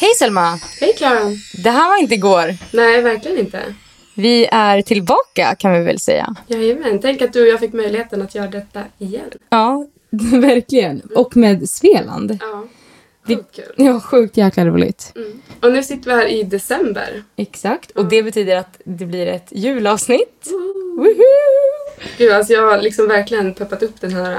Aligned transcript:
Hej 0.00 0.10
Selma! 0.18 0.60
Hej 0.80 0.92
Klara! 0.96 1.20
Det 1.62 1.70
här 1.70 1.88
var 1.88 2.02
inte 2.02 2.14
igår. 2.14 2.54
Nej, 2.72 3.02
verkligen 3.02 3.38
inte. 3.38 3.74
Vi 4.14 4.46
är 4.52 4.82
tillbaka 4.82 5.54
kan 5.58 5.72
vi 5.72 5.80
väl 5.80 5.98
säga. 6.00 6.34
Jajamän, 6.46 7.00
tänk 7.00 7.22
att 7.22 7.32
du 7.32 7.42
och 7.42 7.48
jag 7.48 7.60
fick 7.60 7.72
möjligheten 7.72 8.22
att 8.22 8.34
göra 8.34 8.46
detta 8.46 8.84
igen. 8.98 9.30
Ja, 9.50 9.86
verkligen. 10.32 11.00
Och 11.00 11.36
med 11.36 11.70
Sveland. 11.70 12.38
Ja, 12.40 12.64
sjukt 13.26 13.56
kul. 13.56 13.72
Ja, 13.76 14.00
sjukt 14.00 14.36
jäkla 14.36 14.64
roligt. 14.66 15.12
Mm. 15.16 15.42
Och 15.62 15.72
nu 15.72 15.82
sitter 15.82 16.10
vi 16.10 16.16
här 16.16 16.26
i 16.26 16.42
december. 16.42 17.22
Exakt. 17.36 17.90
Och 17.90 18.04
det 18.04 18.22
betyder 18.22 18.56
att 18.56 18.80
det 18.84 19.06
blir 19.06 19.26
ett 19.26 19.48
julavsnitt. 19.50 20.46
Woohoo! 20.96 21.98
Gud, 22.18 22.32
alltså 22.32 22.52
jag 22.52 22.70
har 22.70 22.78
liksom 22.82 23.08
verkligen 23.08 23.54
peppat 23.54 23.82
upp 23.82 24.00
den 24.00 24.12
här 24.12 24.38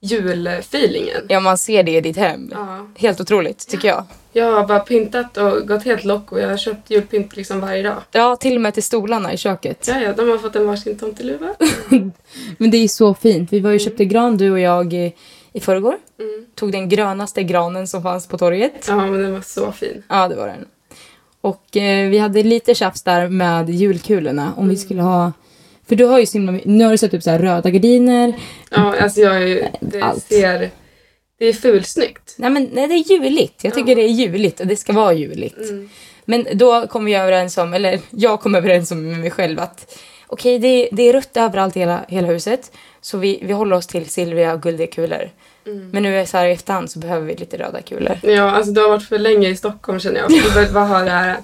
julfeelingen. 0.00 1.26
Ja, 1.28 1.40
man 1.40 1.58
ser 1.58 1.82
det 1.82 1.96
i 1.96 2.00
ditt 2.00 2.16
hem. 2.16 2.50
Ja. 2.52 2.88
Helt 2.96 3.20
otroligt, 3.20 3.68
tycker 3.68 3.88
jag. 3.88 4.04
Jag 4.32 4.52
har 4.52 4.66
bara 4.66 4.80
pyntat 4.80 5.36
och 5.36 5.68
gått 5.68 5.84
helt 5.84 6.04
lock 6.04 6.32
och 6.32 6.40
jag 6.40 6.48
har 6.48 6.56
köpt 6.56 6.90
julpynt 6.90 7.36
liksom 7.36 7.60
varje 7.60 7.82
dag. 7.82 7.96
Ja, 8.12 8.36
till 8.36 8.56
och 8.56 8.60
med 8.60 8.74
till 8.74 8.82
stolarna 8.82 9.32
i 9.32 9.36
köket. 9.36 9.86
Ja, 9.88 10.00
ja, 10.00 10.12
de 10.12 10.28
har 10.28 10.38
fått 10.38 10.56
en 10.56 10.66
varsin 10.66 10.98
tomteluva. 10.98 11.54
Men 12.58 12.70
det 12.70 12.76
är 12.76 12.88
så 12.88 13.14
fint. 13.14 13.52
Vi 13.52 13.60
var 13.60 13.70
ju 13.70 13.74
och 13.74 13.80
köpte 13.80 14.04
gran, 14.04 14.36
du 14.36 14.50
och 14.50 14.60
jag, 14.60 14.92
i, 14.92 15.14
i 15.52 15.60
förrgår. 15.60 15.96
Mm. 16.20 16.46
Tog 16.54 16.72
den 16.72 16.88
grönaste 16.88 17.42
granen 17.42 17.88
som 17.88 18.02
fanns 18.02 18.26
på 18.26 18.38
torget. 18.38 18.84
Ja, 18.88 18.96
men 18.96 19.22
den 19.22 19.32
var 19.32 19.40
så 19.40 19.72
fin. 19.72 20.02
Ja, 20.08 20.28
det 20.28 20.34
var 20.34 20.46
den. 20.46 20.64
Och 21.40 21.76
eh, 21.76 22.08
vi 22.08 22.18
hade 22.18 22.42
lite 22.42 22.74
tjafs 22.74 23.02
där 23.02 23.28
med 23.28 23.70
julkulorna. 23.70 24.52
Om 24.56 24.68
vi 24.68 24.76
skulle 24.76 25.02
ha... 25.02 25.32
För 25.88 25.96
du 25.96 26.04
har 26.04 26.18
ju 26.18 26.26
så 26.26 26.38
himla 26.38 26.60
Nu 26.64 26.84
har 26.84 26.90
du 26.90 26.98
satt 26.98 27.14
upp 27.14 27.22
så 27.22 27.30
röda 27.30 27.70
gardiner. 27.70 28.34
Ja, 28.70 28.96
alltså 29.00 29.20
jag 29.20 29.36
är 29.36 29.46
ju, 29.46 29.64
det 29.80 30.00
Allt. 30.00 30.24
ser... 30.24 30.70
Det 31.42 31.48
är 31.48 31.52
fulsnyggt. 31.52 32.34
Nej, 32.36 32.50
men 32.50 32.68
nej, 32.72 32.88
det 32.88 32.94
är 32.94 33.12
juligt. 33.12 33.64
Jag 33.64 33.74
tycker 33.74 33.88
Ja. 33.88 33.94
det 33.94 34.02
är 34.02 34.08
juligt 34.08 34.60
och 34.60 34.66
det 34.66 34.76
ska 34.76 34.92
vara 34.92 35.12
juligt. 35.12 35.58
Mm. 35.58 35.90
Men 36.24 36.46
då 36.52 36.86
kom 36.86 37.04
vi 37.04 37.14
överens 37.14 37.58
om, 37.58 37.74
eller 37.74 38.00
jag 38.10 38.40
kom 38.40 38.54
överens 38.54 38.90
om 38.90 39.08
med 39.10 39.18
mig 39.18 39.30
själv 39.30 39.60
att 39.60 39.98
okej, 40.26 40.58
det, 40.58 40.88
det 40.92 41.02
är 41.02 41.12
rött 41.12 41.36
överallt 41.36 41.76
i 41.76 41.80
hela, 41.80 42.04
hela 42.08 42.26
huset. 42.26 42.72
Så 43.00 43.18
vi, 43.18 43.38
vi 43.42 43.52
håller 43.52 43.76
oss 43.76 43.86
till 43.86 44.08
silvriga 44.08 44.52
och 44.54 44.62
guldiga 44.62 44.86
kulor. 44.86 45.30
Mm. 45.66 45.90
Men 45.90 46.02
nu 46.02 46.20
är 46.20 46.24
så 46.24 46.36
här 46.36 46.46
i 46.46 46.52
efterhand 46.52 46.90
så 46.90 46.98
behöver 46.98 47.26
vi 47.26 47.34
lite 47.34 47.58
röda 47.58 47.82
kulor. 47.82 48.18
Ja, 48.22 48.50
alltså 48.50 48.72
du 48.72 48.80
har 48.80 48.88
varit 48.88 49.08
för 49.08 49.18
länge 49.18 49.48
i 49.48 49.56
Stockholm 49.56 50.00
känner 50.00 50.20
jag. 50.20 50.28
Du 50.30 50.54
börjat 50.54 50.72
bara 50.72 50.84
ha 50.84 50.98
det 50.98 51.10
här 51.10 51.36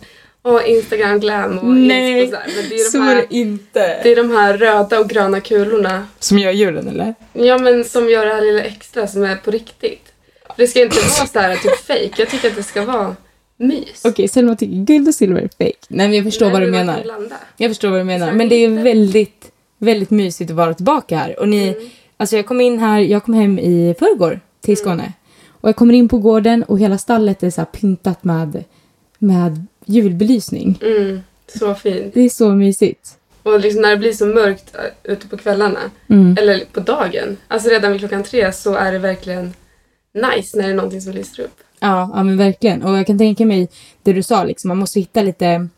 Åh, 0.48 0.70
Instagram 0.70 1.20
glam 1.20 1.58
och 1.58 1.64
Nej, 1.66 2.22
och 2.22 2.28
så. 2.28 2.36
Men 2.46 2.68
det 2.68 2.74
är, 2.74 2.78
Så 2.90 2.98
de 2.98 3.02
är 3.02 3.14
här, 3.14 3.26
det 3.28 3.36
inte. 3.36 4.02
det 4.02 4.12
är 4.12 4.16
de 4.16 4.30
här 4.30 4.56
röda 4.58 5.00
och 5.00 5.08
gröna 5.08 5.40
kulorna. 5.40 6.06
Som 6.18 6.38
gör 6.38 6.50
julen 6.52 6.88
eller? 6.88 7.14
Ja, 7.32 7.58
men 7.58 7.84
som 7.84 8.08
gör 8.08 8.26
det 8.26 8.34
här 8.34 8.42
lilla 8.42 8.62
extra 8.62 9.06
som 9.06 9.24
är 9.24 9.36
på 9.36 9.50
riktigt. 9.50 10.04
För 10.46 10.54
det 10.62 10.66
ska 10.66 10.82
inte 10.82 10.96
vara 10.96 11.26
så 11.26 11.38
här 11.40 11.56
typ 11.56 11.76
fake. 11.76 12.10
Jag 12.16 12.28
tycker 12.28 12.48
att 12.50 12.56
det 12.56 12.62
ska 12.62 12.84
vara 12.84 13.16
mys. 13.56 14.04
Okej, 14.04 14.28
Selma 14.28 14.56
tycker 14.56 14.76
guld 14.76 15.08
och 15.08 15.14
silver 15.14 15.40
är 15.40 15.48
fake. 15.64 15.86
Nej, 15.88 16.08
men 16.08 16.16
jag 16.16 16.24
förstår 16.24 16.46
Nej, 16.46 16.52
vad 16.52 16.62
du 16.62 16.70
menar. 16.70 17.04
Jag 17.56 17.70
förstår 17.70 17.88
vad 17.90 18.00
du 18.00 18.04
menar. 18.04 18.28
Så 18.28 18.34
Men 18.34 18.48
det 18.48 18.54
är 18.54 18.68
väldigt, 18.68 19.50
väldigt 19.78 20.10
mysigt 20.10 20.50
att 20.50 20.56
vara 20.56 20.74
tillbaka 20.74 21.16
här. 21.16 21.38
Och 21.40 21.48
ni, 21.48 21.68
Mm. 21.68 21.88
alltså 22.16 22.36
jag 22.36 22.46
kom 22.46 22.60
in 22.60 22.78
här, 22.78 22.98
jag 23.00 23.24
kom 23.24 23.34
hem 23.34 23.58
i 23.58 23.94
förrgår 23.98 24.40
till 24.60 24.76
Skåne. 24.76 25.12
Och 25.60 25.68
jag 25.68 25.76
kommer 25.76 25.94
in 25.94 26.08
på 26.08 26.18
gården 26.18 26.62
och 26.62 26.78
hela 26.78 26.98
stallet 26.98 27.42
är 27.42 27.50
så 27.50 27.60
här 27.60 27.66
pyntat 27.66 28.24
med, 28.24 28.64
med 29.18 29.66
julbelysning. 29.88 30.78
Mm, 30.82 31.20
så 31.58 31.74
fint. 31.74 32.14
Det 32.14 32.20
är 32.20 32.28
så 32.28 32.48
mysigt. 32.50 33.14
Och 33.42 33.60
liksom 33.60 33.82
när 33.82 33.90
det 33.90 33.96
blir 33.96 34.12
så 34.12 34.26
mörkt 34.26 34.74
äh, 34.76 35.12
ute 35.12 35.26
på 35.28 35.36
kvällarna, 35.36 35.78
Mm. 36.08 36.36
eller 36.40 36.60
på 36.72 36.80
dagen, 36.80 37.36
alltså 37.48 37.68
redan 37.70 37.92
vid 37.92 38.00
klockan 38.00 38.22
tre 38.22 38.52
så 38.52 38.74
är 38.74 38.92
det 38.92 38.98
verkligen 38.98 39.52
nice 40.14 40.56
när 40.56 40.64
det 40.64 40.70
är 40.70 40.74
någonting 40.74 41.00
som 41.00 41.12
lyser 41.12 41.42
upp. 41.42 41.56
Ja, 41.80 42.10
ja, 42.14 42.22
men 42.22 42.36
verkligen. 42.36 42.82
Och 42.82 42.98
jag 42.98 43.06
kan 43.06 43.18
tänka 43.18 43.46
mig 43.46 43.68
det 44.02 44.12
du 44.12 44.22
sa, 44.22 44.44
liksom, 44.44 44.68
man 44.68 44.76
måste 44.78 45.00
hitta 45.00 45.22
lite, 45.22 45.68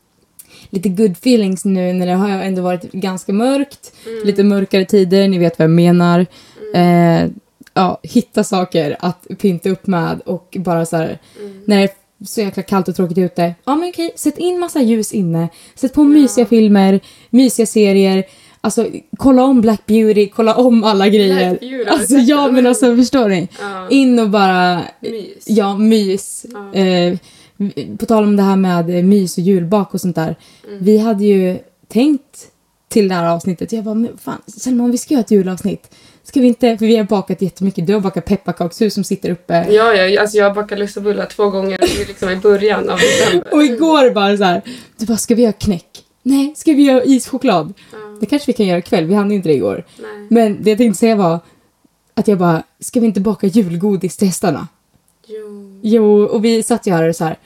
lite 0.70 0.88
good 0.88 1.12
feelings 1.12 1.64
nu 1.64 1.92
när 1.92 2.06
det 2.06 2.12
har 2.12 2.28
ändå 2.28 2.62
varit 2.62 2.92
ganska 2.92 3.32
mörkt. 3.32 3.92
Lite 4.24 4.42
mörkare 4.44 4.84
tider, 4.84 5.28
ni 5.28 5.38
vet 5.38 5.58
vad 5.58 5.64
jag 5.64 5.70
menar. 5.70 6.26
Eh, 6.74 7.28
ja, 7.74 8.00
hitta 8.02 8.44
saker 8.44 8.96
att 9.00 9.26
pynta 9.38 9.70
upp 9.70 9.86
med 9.86 10.20
och 10.20 10.56
bara 10.60 10.86
så 10.86 10.96
här, 10.96 11.18
när 11.64 11.76
det 11.76 11.82
är 11.82 11.90
så 12.24 12.40
jäkla 12.40 12.62
kallt 12.62 12.88
och 12.88 12.96
tråkigt 12.96 13.18
ute. 13.18 13.54
Ja 13.64 13.76
men 13.76 13.88
okej, 13.88 14.12
sätt 14.16 14.38
in 14.38 14.60
massa 14.60 14.80
ljus 14.82 15.12
inne. 15.12 15.48
Sätt 15.74 15.92
på 15.92 16.04
mysiga 16.04 16.46
filmer, 16.46 17.00
mysiga 17.30 17.66
serier. 17.66 18.24
Alltså 18.60 18.86
kolla 19.16 19.44
om 19.44 19.60
Black 19.60 19.86
Beauty, 19.86 20.28
kolla 20.28 20.54
om 20.54 20.84
alla 20.84 21.08
grejer. 21.08 21.58
Beauty, 21.60 21.84
alltså 21.84 22.14
ja 22.14 22.50
men 22.50 22.66
alltså 22.66 22.96
förstår 22.96 23.28
ni? 23.28 23.48
Ja, 23.60 23.88
In 23.90 24.18
och 24.18 24.30
bara 24.30 24.82
mys. 25.00 25.44
Ja, 25.46 25.76
mys. 25.76 26.46
Ja. 26.52 26.80
Eh, 26.80 27.18
på 27.98 28.06
tal 28.06 28.24
om 28.24 28.36
det 28.36 28.42
här 28.42 28.56
med 28.56 28.90
eh, 28.90 29.02
mys 29.02 29.38
och 29.38 29.44
julbak 29.44 29.94
och 29.94 30.00
sånt 30.00 30.16
där. 30.16 30.36
Mm. 30.68 30.84
Vi 30.84 30.98
hade 30.98 31.24
ju 31.24 31.58
tänkt 31.88 32.48
till 32.88 33.08
det 33.08 33.14
här 33.14 33.30
avsnittet. 33.30 33.72
Jag 33.72 33.84
bara, 33.84 33.94
men 33.94 34.18
fan, 34.18 34.42
Selma 34.46 34.84
om 34.84 34.90
vi 34.90 34.98
ska 34.98 35.14
göra 35.14 35.24
ett 35.24 35.30
julavsnitt. 35.30 35.94
Ska 36.30 36.40
vi 36.40 36.46
inte, 36.46 36.78
för 36.78 36.86
vi 36.86 36.96
har 36.96 37.04
bakat 37.04 37.42
jättemycket. 37.42 37.86
Du 37.86 37.92
har 37.94 38.00
bakat 38.00 38.24
pepparkakshus 38.24 38.94
som 38.94 39.04
sitter 39.04 39.30
uppe. 39.30 39.66
Ja, 39.70 39.94
ja, 39.94 40.20
alltså 40.20 40.36
jag 40.36 40.44
har 40.48 40.54
bakat 40.54 40.78
lussebullar 40.78 41.26
två 41.26 41.50
gånger 41.50 41.84
i- 41.84 42.04
liksom 42.04 42.30
i 42.30 42.36
början 42.36 42.90
av 42.90 42.98
december. 42.98 43.54
Och 43.54 43.62
igår 43.62 44.10
bara 44.10 44.36
så 44.36 44.44
här, 44.44 44.62
du 44.96 45.06
bara, 45.06 45.16
ska 45.18 45.34
vi 45.34 45.42
göra 45.42 45.52
knäck? 45.52 45.86
Nej, 46.22 46.52
ska 46.56 46.72
vi 46.72 46.82
göra 46.82 47.04
ischoklad? 47.04 47.72
Ja, 47.92 47.98
Det 48.20 48.26
kanske 48.26 48.46
vi 48.46 48.52
kan 48.52 48.66
göra 48.66 48.78
ikväll, 48.78 49.04
vi 49.06 49.14
hann 49.14 49.32
inte 49.32 49.48
det 49.48 49.54
igår. 49.54 49.84
nej. 49.98 50.26
Men 50.30 50.62
det 50.62 50.70
jag 50.70 50.78
tänkte 50.78 50.98
säga 50.98 51.16
var 51.16 51.38
att 52.14 52.28
jag 52.28 52.38
bara, 52.38 52.62
ska 52.80 53.00
vi 53.00 53.06
inte 53.06 53.20
baka 53.20 53.46
julgodis 53.46 54.16
till 54.16 54.26
hästarna? 54.28 54.68
Jo. 55.26 55.80
Jo, 55.82 56.22
och 56.24 56.44
vi 56.44 56.62
satt 56.62 56.86
ju 56.86 56.92
här 56.92 57.08
och 57.08 57.16
så 57.16 57.24
här. 57.24 57.36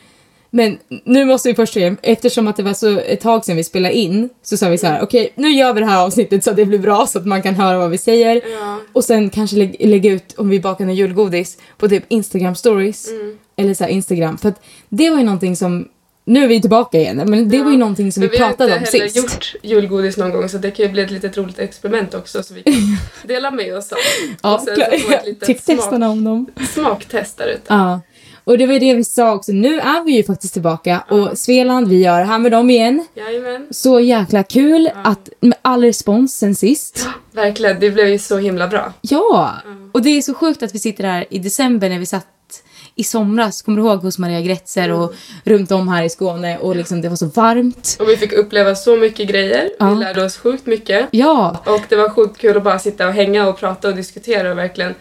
Men 0.57 0.79
nu 1.05 1.25
måste 1.25 1.49
vi 1.49 1.55
först 1.55 1.75
se, 1.75 1.95
eftersom 2.03 2.49
att 2.49 2.57
det 2.57 2.63
var 2.63 2.75
så 2.75 2.99
ett 2.99 3.21
tag 3.21 3.45
sedan 3.45 3.57
vi 3.57 3.65
spelade 3.65 3.95
in, 3.95 4.29
så 4.43 4.57
sa 4.57 4.69
vi 4.69 4.79
så 4.79 4.87
här, 4.87 5.03
okej, 5.03 5.33
nu 5.35 5.49
gör 5.49 5.73
vi 5.73 5.81
det 5.81 5.87
här 5.87 6.05
avsnittet 6.05 6.45
så 6.45 6.51
att 6.51 6.57
det 6.57 6.65
blir 6.65 6.79
bra 6.79 7.07
så 7.07 7.19
att 7.19 7.27
man 7.27 7.43
kan 7.43 7.55
höra 7.55 7.79
vad 7.79 7.91
vi 7.91 7.99
säger. 7.99 8.35
Ja. 8.61 8.79
Och 8.93 9.05
sen 9.05 9.31
kanske 9.31 9.57
lä- 9.57 9.77
lägga 9.87 10.11
ut 10.13 10.35
om 10.37 10.49
vi 10.49 10.61
bakar 10.61 10.85
en 10.85 10.95
julgodis 10.95 11.59
på 11.79 11.89
typ 11.89 12.05
Instagram 12.09 12.55
stories. 12.55 13.09
Mm. 13.11 13.39
Eller 13.57 13.75
så 13.75 13.85
här 13.85 13.91
Instagram. 13.91 14.39
För 14.39 14.49
att 14.49 14.61
det 14.89 15.11
var 15.11 15.19
ju 15.19 15.25
någonting 15.25 15.57
som, 15.57 15.89
nu 16.25 16.45
är 16.45 16.49
vi 16.49 16.61
tillbaka 16.61 16.99
igen, 16.99 17.17
men 17.27 17.49
det 17.49 17.57
Ja. 17.57 17.65
var 17.65 17.71
ju 17.71 17.77
någonting 17.79 18.13
som 18.13 18.21
Men 18.21 18.31
vi 18.31 18.39
pratade 18.39 18.71
har 18.71 18.79
om 18.79 18.85
inte 18.85 18.97
heller 18.99 19.09
sist. 19.11 19.17
gjort 19.35 19.55
julgodis 19.63 20.17
någon 20.17 20.31
gång 20.31 20.49
så 20.49 20.59
det 20.59 20.71
kan 20.71 20.87
ju 20.87 20.93
bli 20.93 21.03
ett 21.03 21.11
litet 21.11 21.37
roligt 21.37 21.59
experiment 21.59 22.15
också 22.15 22.43
så 22.43 22.55
vi 22.55 22.63
kan 22.63 22.75
dela 23.29 23.51
med 23.51 23.77
oss 23.77 23.93
av. 23.93 23.99
Ja, 24.43 24.55
och 24.55 24.61
sen 24.61 24.77
så 24.77 24.99
få 24.99 25.13
ett 25.13 25.27
litet 25.27 25.47
Tyck 25.47 25.61
smak, 25.63 25.93
om 25.93 26.25
dem. 26.25 26.47
smaktest 26.75 27.39
där 27.39 27.47
ute. 27.49 27.61
Ja. 27.69 28.01
Och 28.44 28.59
det 28.59 28.66
var 28.66 28.72
ju 28.72 28.78
det 28.78 28.94
vi 28.94 29.05
sa 29.05 29.34
också, 29.34 29.53
nu 29.53 29.81
är 29.81 30.05
vi 30.05 30.12
ju 30.16 30.25
faktiskt 30.25 30.53
tillbaka 30.53 31.05
Ja. 31.09 31.16
och 31.16 31.38
Sveland, 31.38 31.88
vi 31.88 32.03
gör 32.03 32.19
det 32.19 32.25
här 32.25 32.38
med 32.38 32.53
dem 32.53 32.71
igen. 32.71 33.06
Jajamän. 33.15 33.66
Så 33.71 34.00
jäkla 34.00 34.43
kul 34.43 34.91
Ja. 34.94 35.10
att 35.10 35.28
med 35.41 35.59
all 35.62 35.82
respons 35.84 36.38
sen 36.38 36.55
sist. 36.55 37.09
Verkligen, 37.32 37.81
det 37.81 37.91
blev 37.91 38.09
ju 38.09 38.19
så 38.19 38.38
himla 38.38 38.69
bra. 38.69 38.93
Ja! 39.00 39.53
Och 39.93 40.03
det 40.03 40.10
är 40.10 40.22
så 40.22 40.34
sjukt 40.34 40.62
att 40.62 40.75
vi 40.75 40.78
sitter 40.78 41.05
här 41.05 41.25
i 41.31 41.38
december 41.38 41.88
när 41.88 41.99
vi 41.99 42.06
satt 42.06 42.27
i 42.97 43.05
somras, 43.05 43.62
kommer 43.62 43.78
du 43.82 43.88
ihåg, 43.88 43.99
hos 44.03 44.19
Maria 44.19 44.41
Gretzer 44.41 44.91
och 44.91 45.05
Mm. 45.05 45.16
runt 45.44 45.72
om 45.72 45.88
här 45.88 46.03
i 46.05 46.11
Skåne 46.11 46.59
och 46.59 46.76
liksom 46.76 47.00
det 47.00 47.09
var 47.09 47.16
så 47.16 47.26
varmt. 47.26 47.97
Och 48.00 48.09
vi 48.09 48.16
fick 48.16 48.32
uppleva 48.32 48.75
så 48.75 48.97
mycket 48.97 49.28
grejer. 49.28 49.71
Ja. 49.78 49.88
Vi 49.91 49.94
lärde 49.97 50.25
oss 50.25 50.37
sjukt 50.37 50.66
mycket. 50.66 51.09
Ja! 51.11 51.62
Och 51.66 51.81
det 51.88 51.97
var 51.97 52.09
sjukt 52.09 52.38
kul 52.38 52.56
att 52.56 52.62
bara 52.62 52.78
sitta 52.78 53.06
och 53.06 53.12
hänga 53.12 53.49
och 53.49 53.59
prata 53.59 53.88
och 53.88 53.94
diskutera 53.97 54.50
och 54.50 54.59
verkligen 54.59 54.94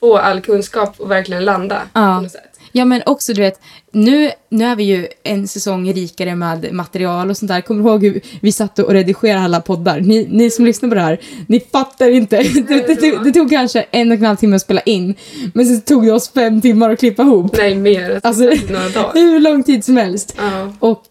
få 0.00 0.16
all 0.18 0.40
kunskap 0.40 0.94
och 1.00 1.10
verkligen 1.10 1.44
landa 1.44 1.82
Ja. 1.92 2.16
på 2.16 2.22
något 2.22 2.32
sätt. 2.32 2.53
Ja 2.76 2.84
men 2.84 3.02
också 3.06 3.32
du 3.32 3.40
vet, 3.42 3.60
nu, 3.92 4.30
nu 4.48 4.64
är 4.64 4.76
vi 4.76 4.84
ju 4.84 5.06
en 5.22 5.48
säsong 5.48 5.92
rikare 5.92 6.34
med 6.36 6.72
material 6.72 7.30
och 7.30 7.36
sånt 7.36 7.48
där. 7.48 7.60
Kommer 7.60 7.82
du 7.84 7.90
ihåg 7.90 8.04
hur 8.04 8.20
vi 8.40 8.52
satt 8.52 8.78
och 8.78 8.92
redigerade 8.92 9.44
alla 9.44 9.60
poddar? 9.60 10.00
Ni, 10.00 10.28
ni 10.30 10.50
som 10.50 10.64
lyssnar 10.64 10.88
på 10.88 10.94
det 10.94 11.00
här, 11.00 11.20
ni 11.46 11.60
fattar 11.60 12.10
inte. 12.10 12.36
Det, 12.42 12.68
det, 12.86 13.00
det, 13.00 13.24
det 13.24 13.32
tog 13.32 13.50
kanske 13.50 13.84
en 13.90 14.12
och 14.12 14.18
en 14.18 14.24
halv 14.24 14.36
timme 14.36 14.56
att 14.56 14.62
spela 14.62 14.80
in, 14.80 15.14
men 15.54 15.66
sen 15.66 15.80
tog 15.80 16.06
det 16.06 16.12
oss 16.12 16.28
fem 16.32 16.60
timmar 16.60 16.90
att 16.90 16.98
klippa 16.98 17.22
ihop. 17.22 17.56
Nej, 17.56 17.74
mer. 17.74 18.20
Alltså- 18.22 18.48
Alltså, 18.50 18.72
några 18.72 18.88
dagar. 18.88 19.10
Hur 19.14 19.40
lång 19.40 19.62
tid 19.62 19.84
som 19.84 19.96
helst. 19.96 20.34
Ja. 20.38 20.72
Och 20.78 21.02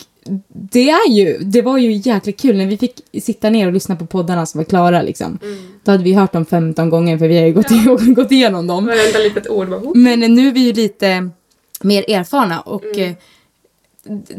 det 0.71 0.89
är 0.89 1.09
ju, 1.11 1.37
det 1.41 1.61
var 1.61 1.77
ju 1.77 1.91
jäkligt 1.91 2.39
kul 2.41 2.57
när 2.57 2.65
vi 2.65 2.77
fick 2.77 2.93
sitta 3.21 3.49
ner 3.49 3.67
och 3.67 3.73
lyssna 3.73 3.95
på 3.95 4.05
poddarna 4.05 4.45
som 4.45 4.57
var 4.57 4.65
klara 4.65 5.01
liksom. 5.01 5.39
Mm. 5.43 5.57
Då 5.83 5.91
hade 5.91 6.03
vi 6.03 6.13
hört 6.13 6.33
dem 6.33 6.45
15 6.45 6.89
gånger 6.89 7.17
för 7.17 7.27
vi 7.27 7.37
har 7.39 7.45
ju 7.45 7.53
gått, 7.53 7.69
gått 8.15 8.31
igenom 8.31 8.67
dem. 8.67 8.85
Varenda 8.85 9.19
litet 9.19 9.47
ord 9.49 9.67
var 9.67 9.95
Men 9.95 10.19
nu 10.19 10.47
är 10.47 10.51
vi 10.51 10.59
ju 10.59 10.73
lite 10.73 11.29
mer 11.83 12.09
erfarna 12.09 12.61
och 12.61 12.83
Mm. 12.85 13.09
eh, 13.09 13.15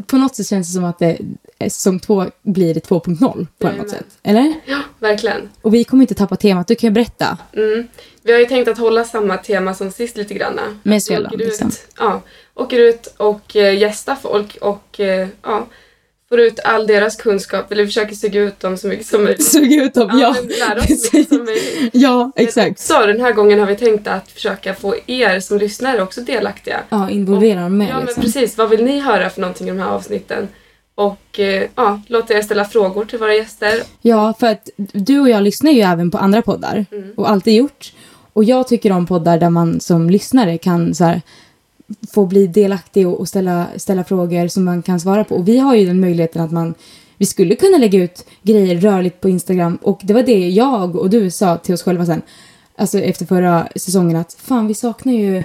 på 0.07 0.17
något 0.17 0.35
sätt 0.35 0.47
känns 0.47 0.67
det 0.67 0.73
som 0.73 0.83
att 0.83 0.99
det, 0.99 1.17
eh, 1.59 1.69
säsong 1.69 1.99
två 1.99 2.25
blir 2.41 2.73
det 2.73 2.79
2.0 2.79 3.47
på 3.59 3.71
något 3.71 3.89
sätt. 3.89 4.05
Eller? 4.23 4.53
Ja, 4.65 4.79
verkligen. 4.99 5.49
Och 5.61 5.73
vi 5.73 5.83
kommer 5.83 6.03
inte 6.03 6.13
tappa 6.13 6.35
temat, 6.35 6.67
du 6.67 6.75
kan 6.75 6.87
ju 6.87 6.91
berätta. 6.91 7.37
Mm. 7.53 7.87
Vi 8.23 8.31
har 8.31 8.39
ju 8.39 8.45
tänkt 8.45 8.67
att 8.67 8.77
hålla 8.77 9.03
samma 9.03 9.37
tema 9.37 9.73
som 9.73 9.91
sist 9.91 10.17
lite 10.17 10.33
grann. 10.33 10.59
Med 10.83 11.03
Svealand, 11.03 11.37
liksom. 11.37 11.71
ja, 11.99 12.21
åker 12.53 12.79
ut 12.79 13.13
och 13.17 13.55
eh, 13.55 13.77
gästar 13.77 14.15
folk 14.15 14.57
och 14.61 14.99
eh, 14.99 15.27
ja, 15.43 15.65
får 16.29 16.39
ut 16.39 16.59
all 16.63 16.87
deras 16.87 17.15
kunskap, 17.15 17.71
eller 17.71 17.85
försöker 17.85 18.15
suga 18.15 18.41
ut 18.41 18.59
dem 18.59 18.77
så 18.77 18.87
mycket 18.87 19.05
som 19.05 19.23
möjligt. 19.23 19.45
Suga 19.45 19.83
ut 19.83 19.93
dem, 19.93 20.09
ja. 20.21 20.35
men 20.39 20.47
lära 20.69 20.79
oss 20.83 21.09
så 21.09 21.17
mycket 21.17 21.29
som 21.35 21.45
möjligt. 21.45 21.89
ja, 21.93 22.31
exakt. 22.35 22.79
Så 22.79 23.05
den 23.05 23.21
här 23.21 23.31
gången 23.31 23.59
har 23.59 23.65
vi 23.65 23.75
tänkt 23.75 24.07
att 24.07 24.31
försöka 24.31 24.73
få 24.73 24.95
er 25.07 25.39
som 25.39 25.57
lyssnare 25.57 26.01
också 26.03 26.21
delaktiga. 26.21 26.79
Ja, 26.89 27.09
involvera 27.09 27.61
dem 27.61 27.77
med 27.77 27.89
Ja, 27.89 27.93
men 27.97 28.05
liksom. 28.05 28.23
precis. 28.23 28.57
Vad 28.57 28.69
vill 28.69 28.83
ni 28.83 28.99
höra 28.99 29.29
för 29.29 29.41
någonting 29.41 29.67
i 29.67 29.71
de 29.71 29.79
här 29.79 29.89
avsnitten? 29.89 30.47
Och 30.95 31.39
eh, 31.39 31.63
ja, 31.75 32.01
låt 32.07 32.31
er 32.31 32.41
ställa 32.41 32.65
frågor 32.65 33.05
till 33.05 33.19
våra 33.19 33.33
gäster. 33.35 33.81
Ja, 34.01 34.33
för 34.39 34.47
att 34.47 34.69
du 34.77 35.19
och 35.19 35.29
jag 35.29 35.43
lyssnar 35.43 35.71
ju 35.71 35.81
även 35.81 36.11
på 36.11 36.17
andra 36.17 36.41
poddar 36.41 36.85
Mm. 36.91 37.11
och 37.17 37.29
alltid 37.29 37.53
gjort. 37.55 37.93
Och 38.33 38.43
jag 38.43 38.67
tycker 38.67 38.91
om 38.91 39.05
poddar 39.05 39.37
där 39.37 39.49
man 39.49 39.79
som 39.79 40.09
lyssnare 40.09 40.57
kan 40.57 40.95
så 40.95 41.03
här, 41.03 41.21
få 42.11 42.25
bli 42.25 42.47
delaktig 42.47 43.07
och, 43.07 43.19
och 43.19 43.27
ställa, 43.27 43.67
ställa 43.77 44.03
frågor 44.03 44.47
som 44.47 44.63
man 44.63 44.81
kan 44.81 44.99
svara 44.99 45.23
på. 45.23 45.35
Och 45.35 45.47
vi 45.47 45.57
har 45.57 45.75
ju 45.75 45.85
den 45.85 45.99
möjligheten 45.99 46.41
att 46.41 46.51
man 46.51 46.73
vi 47.17 47.25
skulle 47.25 47.55
kunna 47.55 47.77
lägga 47.77 48.03
ut 48.03 48.25
grejer 48.41 48.81
rörligt 48.81 49.21
på 49.21 49.29
Instagram 49.29 49.77
och 49.81 49.99
det 50.03 50.13
var 50.13 50.23
det 50.23 50.49
jag 50.49 50.95
och 50.95 51.09
du 51.09 51.31
sa 51.31 51.57
till 51.57 51.73
oss 51.73 51.83
själva 51.83 52.05
sen. 52.05 52.21
Alltså 52.77 52.99
efter 52.99 53.25
förra 53.25 53.67
säsongen 53.75 54.15
att 54.17 54.33
fan 54.33 54.67
vi 54.67 54.73
saknar 54.73 55.13
ju 55.13 55.43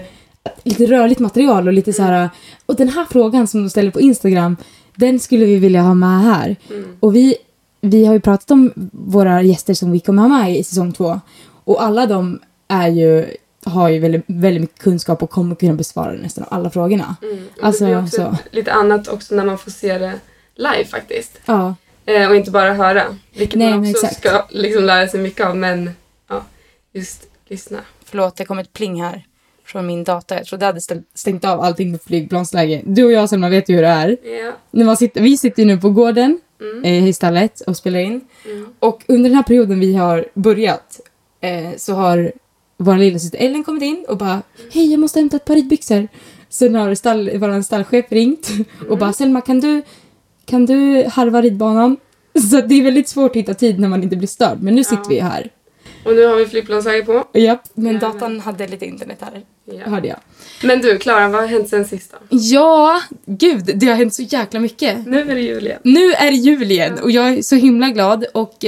lite 0.63 0.87
rörligt 0.87 1.21
material 1.21 1.69
och 1.69 1.75
lite 1.75 1.93
så 1.93 2.03
här 2.03 2.31
och 2.67 2.77
den 2.77 2.89
här 2.89 3.07
frågan 3.11 3.47
som 3.47 3.63
de 3.63 3.71
ställer 3.71 3.91
på 3.91 4.01
Instagram 4.01 4.57
den 4.97 5.21
skulle 5.21 5.45
vi 5.45 5.57
vilja 5.57 5.83
ha 5.83 5.95
med 5.95 6.23
här. 6.23 6.57
Och 7.01 7.17
vi, 7.17 7.35
vi 7.81 8.05
har 8.05 8.15
ju 8.15 8.21
pratat 8.21 8.51
om 8.51 8.73
våra 8.93 9.43
gäster 9.43 9.75
som 9.75 9.93
vi 9.93 10.01
kommer 10.01 10.23
ha 10.23 10.29
med 10.29 10.57
i 10.57 10.65
säsong 10.65 10.93
två. 10.93 11.21
Och 11.65 11.83
alla 11.83 12.07
de 12.07 12.41
är 12.69 12.89
ju, 12.89 13.27
har 13.65 13.89
ju 13.89 13.99
väldigt, 13.99 14.25
väldigt 14.27 14.61
mycket 14.61 14.79
kunskap 14.79 15.23
och 15.23 15.31
kommer 15.31 15.55
kunna 15.55 15.73
besvara 15.75 16.12
nästan 16.12 16.45
alla 16.51 16.71
frågorna. 16.71 17.17
Mm. 17.23 17.45
Alltså, 17.62 17.85
det 17.85 17.91
blir 17.91 18.03
också 18.03 18.17
så. 18.17 18.37
lite 18.57 18.73
annat 18.73 19.09
också 19.09 19.35
när 19.35 19.45
man 19.45 19.59
får 19.59 19.71
se 19.71 19.99
det 19.99 20.12
live 20.55 20.85
faktiskt. 20.85 21.41
Ja, 21.45 21.75
Eh, 22.07 22.29
och 22.31 22.37
inte 22.37 22.51
bara 22.51 22.73
höra. 22.75 23.05
Vilket 23.39 23.59
Nej, 23.59 23.71
man 23.71 23.91
också 23.91 24.07
ska 24.07 24.47
liksom 24.51 24.85
lära 24.85 25.09
sig 25.09 25.21
mycket 25.21 25.47
av. 25.47 25.57
Men 25.57 25.91
ja, 26.29 26.45
just 26.93 27.27
lyssna. 27.49 27.79
förlåt 28.05 28.37
det 28.37 28.45
kom 28.45 28.59
ett 28.59 28.73
pling 28.73 29.03
här 29.03 29.27
från 29.65 29.87
min 29.87 30.05
dator. 30.05 30.39
Jag 30.39 30.47
trodde 30.47 30.65
jag 30.65 30.69
hade 30.69 30.81
stängt, 30.81 31.09
stängt 31.15 31.45
av 31.45 31.61
allting 31.61 31.99
på 31.99 32.05
flygplansläge. 32.05 32.83
Du 32.85 33.05
och 33.05 33.13
jag 33.13 33.29
Selma 33.29 33.49
vet 33.49 33.69
ju 33.69 33.75
hur 33.75 33.83
det 33.83 33.89
är. 33.89 34.17
Ja. 34.45 34.53
När 34.71 34.85
man 34.85 34.97
sitter, 34.97 35.21
vi 35.21 35.37
sitter 35.37 35.63
ju 35.63 35.67
nu 35.67 35.79
på 35.79 35.91
gården 35.91 36.41
Mm. 36.61 36.85
eh, 36.85 37.09
i 37.09 37.13
stallet 37.13 37.61
och 37.61 37.77
spelar 37.77 38.01
in. 38.01 38.21
Mm. 38.45 38.69
Och 38.79 39.03
under 39.09 39.31
den 39.31 39.37
här 39.37 39.43
perioden 39.43 39.81
vi 39.81 39.95
har 39.95 40.27
börjat 40.35 41.01
eh, 41.41 41.77
så 41.77 41.95
har 41.95 42.33
vår 42.85 42.97
lillasyster 42.97 43.38
Ellen 43.38 43.65
kommit 43.65 43.82
in 43.82 44.05
och 44.09 44.17
bara 44.17 44.43
Hej, 44.73 44.91
jag 44.91 45.00
måste 45.00 45.19
hämta 45.21 45.37
ett 45.37 45.44
par 45.44 45.55
ridbyxor. 45.55 46.09
Sen 46.49 46.75
har 46.75 46.94
stall, 46.94 47.31
vår 47.38 47.62
stallchef 47.62 48.05
ringt 48.12 48.49
och 48.91 48.99
bara 48.99 49.12
Selma, 49.12 49.41
kan 49.41 49.61
du, 49.61 49.82
kan 50.44 50.67
du 50.67 51.05
harva 51.12 51.43
ridbanan? 51.43 51.97
Så 52.50 52.61
det 52.61 52.75
är 52.75 52.82
väldigt 52.82 53.09
svårt 53.09 53.31
att 53.31 53.37
hitta 53.37 53.55
tid 53.55 53.79
när 53.81 53.88
man 53.88 54.03
inte 54.03 54.17
blir 54.17 54.29
störd. 54.29 54.59
Men 54.62 54.75
nu 54.75 54.85
sitter 54.85 54.97
Ja. 55.03 55.09
vi 55.09 55.21
här. 55.21 55.50
Och 56.05 56.15
nu 56.15 56.27
har 56.27 56.37
vi 56.37 56.47
flygplansläge 56.47 57.03
på. 57.05 57.25
Japp, 57.38 57.62
men 57.75 57.93
Ja, 57.94 58.00
datorn 58.00 58.41
hade 58.41 58.69
lite 58.69 58.87
internet 58.87 59.19
här, 59.21 59.43
Ja. 59.65 59.91
hörde 59.91 60.09
jag. 60.09 60.17
Men 60.62 60.81
du, 60.81 60.99
Klara, 60.99 61.29
vad 61.29 61.41
har 61.41 61.49
hänt 61.49 61.69
sen 61.69 61.85
sist 61.85 62.12
då? 62.12 62.37
Ja, 62.38 63.00
gud, 63.27 63.71
det 63.75 63.87
har 63.87 63.94
hänt 63.94 64.15
så 64.15 64.23
jäkla 64.23 64.61
mycket. 64.61 65.06
Nu 65.06 65.21
är 65.21 65.35
det 65.35 65.41
jul 65.41 65.67
igen. 65.67 65.81
Nu 65.85 66.12
är 66.12 66.31
det 66.31 66.37
jul 66.37 66.71
igen 66.71 66.99
och 67.03 67.11
jag 67.11 67.29
är 67.29 67.43
så 67.43 67.56
himla 67.56 67.88
glad 67.88 68.25
och 68.35 68.65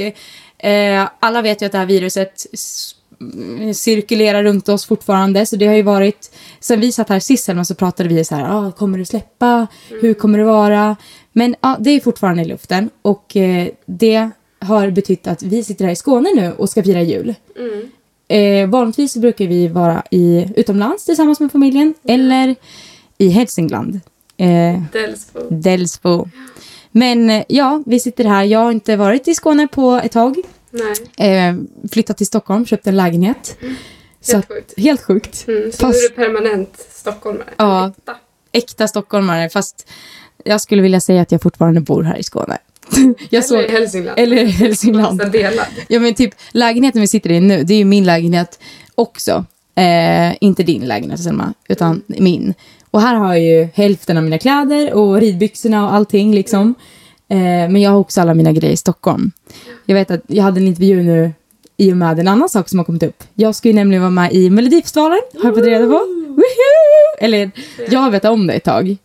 eh, 0.67 1.07
alla 1.19 1.41
vet 1.41 1.61
ju 1.61 1.65
att 1.65 1.71
det 1.71 1.77
här 1.77 1.85
viruset 1.85 2.45
cirkulerar 3.73 4.43
runt 4.43 4.69
oss 4.69 4.85
fortfarande 4.85 5.45
så 5.45 5.55
det 5.55 5.67
har 5.67 5.73
ju 5.73 5.81
varit 5.81 6.31
sen 6.59 6.79
vi 6.79 6.91
satt 6.91 7.09
här 7.09 7.19
sist 7.19 7.43
Selma, 7.43 7.65
så 7.65 7.75
pratade 7.75 8.09
vi 8.09 8.25
så 8.25 8.35
här, 8.35 8.67
ah, 8.67 8.71
kommer 8.71 8.97
det 8.97 9.05
släppa, 9.05 9.67
hur 10.01 10.13
kommer 10.13 10.37
det 10.37 10.45
vara? 10.45 10.95
Men 11.31 11.55
ja, 11.61 11.77
det 11.79 11.89
är 11.89 11.99
fortfarande 11.99 12.41
i 12.41 12.45
luften 12.45 12.89
och 13.01 13.37
eh, 13.37 13.67
det 13.85 14.29
har 14.59 14.89
betytt 14.89 15.27
att 15.27 15.43
vi 15.43 15.63
sitter 15.63 15.85
här 15.85 15.91
i 15.91 15.95
Skåne 15.95 16.29
nu 16.35 16.51
och 16.57 16.69
ska 16.69 16.83
fira 16.83 17.01
jul. 17.01 17.35
Mm. 17.57 17.89
Eh, 18.27 18.69
vanligtvis 18.69 19.17
brukar 19.17 19.47
vi 19.47 19.67
vara 19.67 20.03
i, 20.11 20.47
utomlands 20.55 21.05
tillsammans 21.05 21.39
med 21.39 21.51
familjen 21.51 21.93
eller 22.03 22.55
i 23.17 23.29
Hälsingland. 23.29 23.99
Eh, 24.37 24.81
Delsbo. 24.91 25.39
Delsbo. 25.49 26.27
Men 26.91 27.29
eh, 27.29 27.43
ja, 27.47 27.83
vi 27.85 27.99
sitter 27.99 28.23
här. 28.23 28.43
Jag 28.43 28.59
har 28.59 28.71
inte 28.71 28.95
varit 28.95 29.27
i 29.27 29.35
Skåne 29.35 29.67
på 29.67 30.01
ett 30.03 30.11
tag. 30.11 30.35
Eh, 31.17 31.55
flyttat 31.91 32.17
till 32.17 32.27
Stockholm, 32.27 32.65
köpt 32.65 32.87
en 32.87 32.95
lägenhet. 32.97 33.57
Så 34.21 34.31
helt 34.33 34.45
att, 34.51 34.55
sjukt. 34.57 34.73
helt 34.77 35.01
sjukt. 35.01 35.45
Mm, 35.47 35.71
så 35.71 35.77
Fast- 35.77 35.99
nu 35.99 36.05
är 36.05 36.09
du 36.09 36.15
permanent 36.15 36.85
stockholmare. 36.91 37.49
Ja. 37.57 37.87
Äkta. 37.97 38.15
Äkta 38.51 38.87
stockholmare, 38.87 39.49
fast 39.49 39.89
jag 40.45 40.61
skulle 40.61 40.81
vilja 40.81 40.99
säga 40.99 41.21
att 41.21 41.31
jag 41.31 41.41
fortfarande 41.41 41.81
bor 41.81 42.03
här 42.03 42.17
i 42.17 42.23
Skåne. 42.23 42.57
jag 43.29 43.43
Eller 43.51 43.63
i 43.65 43.71
Hälsingland. 43.71 44.19
eller 44.19 44.37
i 44.37 44.45
Hälsingland. 44.45 45.21
Ja 45.87 45.99
men 45.99 46.13
typ 46.13 46.33
lägenheten 46.51 47.01
vi 47.01 47.07
sitter 47.07 47.31
i 47.31 47.39
nu, 47.39 47.63
det 47.63 47.73
är 47.73 47.77
ju 47.77 47.85
min 47.85 48.03
lägenhet 48.05 48.59
också. 48.95 49.45
Eh, 49.75 50.35
inte 50.43 50.63
din 50.63 50.81
lägenhet 50.87 51.19
Selma, 51.19 51.53
utan 51.69 52.01
min. 52.07 52.53
Och 52.91 53.01
här 53.01 53.15
har 53.15 53.33
jag 53.33 53.43
ju 53.43 53.67
hälften 53.73 54.17
av 54.17 54.23
mina 54.23 54.37
kläder 54.37 54.93
och 54.93 55.19
ridbyxorna 55.21 55.85
och 55.87 55.93
allting 55.93 56.33
liksom. 56.35 56.75
Eh, 57.33 57.69
men 57.69 57.81
jag 57.81 57.91
har 57.91 57.97
också 57.97 58.21
alla 58.21 58.33
mina 58.33 58.51
grejer 58.51 58.73
i 58.73 58.77
Stockholm. 58.77 59.31
Jag 59.85 59.95
vet 59.95 60.11
att 60.11 60.21
jag 60.27 60.43
hade 60.43 60.59
en 60.59 60.67
intervju 60.67 61.03
nu 61.03 61.31
i 61.77 61.91
och 61.93 61.97
med 61.97 62.19
en 62.19 62.27
annan 62.27 62.49
sak 62.49 62.69
som 62.69 62.79
har 62.79 62.85
kommit 62.85 63.03
upp. 63.03 63.23
Jag 63.33 63.55
ska 63.55 63.67
ju 63.67 63.73
nämligen 63.73 64.01
vara 64.01 64.11
med 64.11 64.33
i 64.33 64.49
Melodifestivalen, 64.49 65.19
har 65.33 65.45
jag 65.45 65.55
fått 65.55 65.65
reda 65.65 65.85
på. 65.85 65.91
Woohoo! 66.27 67.17
Eller, 67.19 67.51
jag 67.89 67.99
har 67.99 68.11
vetat 68.11 68.31
om 68.31 68.47
det 68.47 68.53
ett 68.53 68.63
tag. 68.63 68.97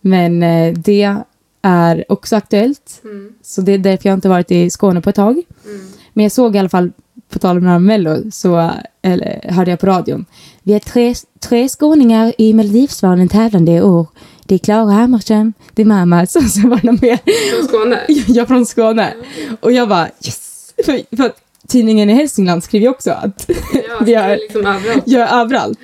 Men 0.00 0.42
eh, 0.42 0.74
det 0.74 1.22
är 1.62 2.04
också 2.08 2.36
aktuellt. 2.36 3.00
Mm. 3.04 3.32
Så 3.42 3.60
det 3.60 3.72
är 3.72 3.78
därför 3.78 4.08
jag 4.08 4.16
inte 4.16 4.28
varit 4.28 4.50
i 4.50 4.70
Skåne 4.70 5.00
på 5.00 5.10
ett 5.10 5.16
tag. 5.16 5.42
Mm. 5.64 5.86
Men 6.12 6.22
jag 6.22 6.32
såg 6.32 6.56
i 6.56 6.58
alla 6.58 6.68
fall, 6.68 6.92
på 7.28 7.38
tal 7.38 7.56
om 7.56 7.64
det 7.64 7.70
här 7.70 7.78
med 7.78 7.86
Mello, 7.86 8.30
så 8.30 8.70
eller, 9.02 9.50
hörde 9.50 9.70
jag 9.70 9.80
på 9.80 9.86
radion. 9.86 10.24
Vi 10.62 10.74
är 10.74 10.78
tre, 10.78 11.14
tre 11.40 11.68
skåningar 11.68 12.32
i 12.38 12.52
Melodifestivalen 12.52 13.28
tävlande 13.28 13.72
i 13.72 13.82
år. 13.82 14.06
Det 14.46 14.54
är 14.54 14.58
Klara 14.58 14.92
Hammarström, 14.92 15.52
det 15.74 15.82
är 15.82 15.86
Mamas 15.86 16.36
och 16.36 16.42
så 16.42 16.68
var 16.68 16.80
det 16.82 16.92
med. 17.06 17.18
Från 17.50 17.68
Skåne. 17.68 18.00
Jag 18.26 18.48
från 18.48 18.66
Skåne. 18.66 19.14
Och 19.60 19.72
jag 19.72 19.88
bara 19.88 20.06
yes! 20.06 20.74
För, 20.84 21.16
för 21.16 21.24
att 21.24 21.36
tidningen 21.68 22.10
i 22.10 22.12
Hälsingland 22.12 22.64
skriver 22.64 22.82
ju 22.86 22.90
också 22.90 23.10
att 23.10 23.50
Ja, 23.88 23.98
Vi 24.00 24.14
är 24.14 24.36
liksom 24.36 24.66
överallt. 24.66 25.02
jag 25.06 25.28
är 25.28 25.40
överallt. 25.40 25.78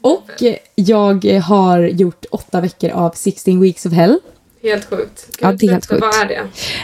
Och 0.00 0.42
eh, 0.42 0.56
jag 0.74 1.24
har 1.24 1.78
gjort 1.80 2.24
åtta 2.30 2.60
veckor 2.60 2.90
av 2.90 3.10
16 3.14 3.60
weeks 3.60 3.86
of 3.86 3.92
hell. 3.92 4.18
Helt 4.62 4.90
sjukt. 4.90 5.26
Ja, 5.30 5.36
Kan 5.38 5.50
du 5.50 5.56
det 5.56 5.66
är 5.66 5.72
helt 5.72 5.86
sjukt. 5.88 6.00
Vad 6.00 6.14
är 6.14 6.26
det? 6.28 6.40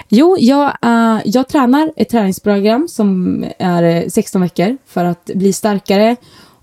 Jo, 0.09 0.37
jag, 0.39 0.67
eh, 0.83 1.19
jag 1.25 1.49
tränar 1.49 1.93
ett 1.97 2.09
träningsprogram 2.09 2.89
som 2.89 3.45
är 3.59 3.83
eh, 3.83 4.09
16 4.09 4.43
veckor 4.43 4.77
för 4.87 5.05
att 5.05 5.25
bli 5.25 5.53
starkare. 5.53 6.17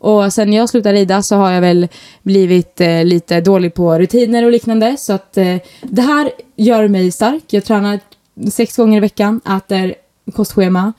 Och 0.04 0.34
sen 0.34 0.54
jag 0.54 0.70
slutade 0.70 0.96
rida 0.96 1.22
så 1.22 1.36
har 1.36 1.52
jag 1.52 1.62
väl 1.62 1.88
blivit 2.24 2.82
eh, 2.82 3.06
lite 3.06 3.42
dålig 3.42 3.74
på 3.74 4.00
rutiner 4.00 4.46
och 4.46 4.52
liknande. 4.52 4.98
Så 4.98 5.14
att 5.14 5.38
eh, 5.38 5.56
det 5.82 6.02
här 6.02 6.32
gör 6.56 6.88
mig 6.88 7.12
stark. 7.12 7.44
Jag 7.48 7.66
tränar 7.66 8.00
sex 8.52 8.78
gånger 8.78 8.98
i 8.98 9.00
veckan, 9.00 9.42
äter 9.58 9.96
kostschema 10.36 10.94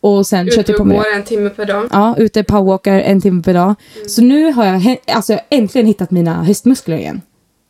och 0.00 0.26
sen 0.26 0.48
Ute 0.48 0.64
jag 0.66 0.76
på 0.76 0.84
med 0.84 0.96
går 0.96 1.14
en 1.14 1.22
timme 1.22 1.50
per 1.50 1.66
dag. 1.66 1.88
Ja, 1.92 2.14
ute 2.18 2.44
powerwalkar 2.44 3.00
en 3.00 3.20
timme 3.20 3.42
per 3.42 3.54
dag. 3.54 3.74
Så 4.08 4.22
nu 4.22 4.52
har 4.52 4.66
jag 4.66 4.96
alltså, 5.06 5.38
äntligen 5.50 5.86
hittat 5.86 6.10
mina 6.10 6.44
höstmuskler 6.44 6.96
igen. 6.96 7.20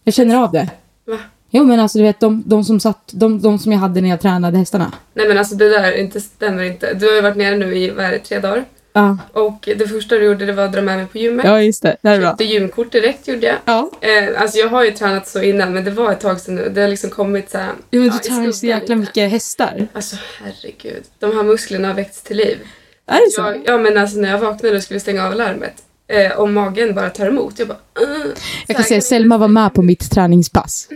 Jag 0.04 0.14
känner 0.14 0.36
av 0.36 0.52
det. 0.52 0.68
Va? 1.06 1.18
Jo 1.50 1.64
men 1.64 1.80
alltså 1.80 1.98
du 1.98 2.04
vet 2.04 2.20
de, 2.20 2.42
de 2.46 2.64
som 2.64 2.80
satt, 2.80 3.10
de, 3.12 3.40
de 3.40 3.58
som 3.58 3.72
jag 3.72 3.78
hade 3.78 4.00
när 4.00 4.08
jag 4.08 4.20
tränade 4.20 4.58
hästarna. 4.58 4.92
Nej 5.14 5.28
men 5.28 5.38
alltså 5.38 5.54
det 5.54 5.68
där 5.68 5.92
inte, 5.92 6.20
stämmer 6.20 6.62
inte. 6.62 6.94
Du 6.94 7.06
har 7.06 7.14
ju 7.14 7.20
varit 7.20 7.36
nere 7.36 7.56
nu 7.56 7.76
i, 7.76 7.90
vad 7.90 8.04
är 8.04 8.10
det, 8.10 8.18
tre 8.18 8.38
dagar. 8.38 8.64
Ja, 8.92 9.18
Och 9.32 9.68
det 9.76 9.88
första 9.88 10.14
du 10.14 10.24
gjorde 10.24 10.46
det 10.46 10.52
var 10.52 10.64
att 10.64 10.72
dra 10.72 10.80
med 10.82 10.96
mig 10.98 11.06
på 11.06 11.18
gymmet. 11.18 11.46
ja 11.46 11.62
just 11.62 11.82
det. 11.82 11.96
Det 12.02 12.08
är 12.08 12.18
bra. 12.18 12.28
Köpte 12.28 12.44
gymkort 12.44 12.92
direkt 12.92 13.28
gjorde 13.28 13.46
jag. 13.46 13.56
Ja. 13.64 13.90
Eh, 14.00 14.42
alltså 14.42 14.58
jag 14.58 14.68
har 14.68 14.84
ju 14.84 14.90
tränat 14.90 15.28
så 15.28 15.42
innan 15.42 15.72
men 15.72 15.84
det 15.84 15.90
var 15.90 16.12
ett 16.12 16.20
tag 16.20 16.40
sedan 16.40 16.54
nu. 16.54 16.68
Det 16.74 16.80
har 16.80 16.88
liksom 16.88 17.10
kommit 17.10 17.50
så 17.50 17.58
här. 17.58 17.72
ja 17.90 17.98
men 17.98 18.06
ja, 18.06 18.12
du 18.22 18.28
i 18.28 18.30
tar 18.30 18.42
ju 18.42 18.52
så 18.52 18.66
jäkla 18.66 18.96
mycket 18.96 19.30
hästar. 19.30 19.86
Alltså 19.92 20.16
herregud. 20.42 21.02
De 21.18 21.36
här 21.36 21.42
musklerna 21.42 21.88
har 21.88 21.94
väckts 21.94 22.22
till 22.22 22.36
liv. 22.36 22.58
Är 23.06 23.26
det 23.26 23.30
så? 23.30 23.40
Jag, 23.40 23.62
ja 23.66 23.78
men 23.78 23.98
alltså 23.98 24.18
när 24.18 24.30
jag 24.30 24.38
vaknade 24.38 24.76
och 24.76 24.82
skulle 24.82 25.00
stänga 25.00 25.26
av 25.26 25.34
larmet. 25.34 25.74
Eh, 26.08 26.32
och 26.32 26.48
magen 26.48 26.94
bara 26.94 27.10
tar 27.10 27.26
emot. 27.26 27.58
Jag 27.58 27.68
bara... 27.68 27.78
Uh, 28.02 28.32
Jag 28.66 28.76
kan 28.76 28.84
säga 28.84 29.00
Selma 29.00 29.38
var 29.38 29.48
med 29.48 29.74
på 29.74 29.82
mitt 29.82 30.10
träningspass. 30.10 30.88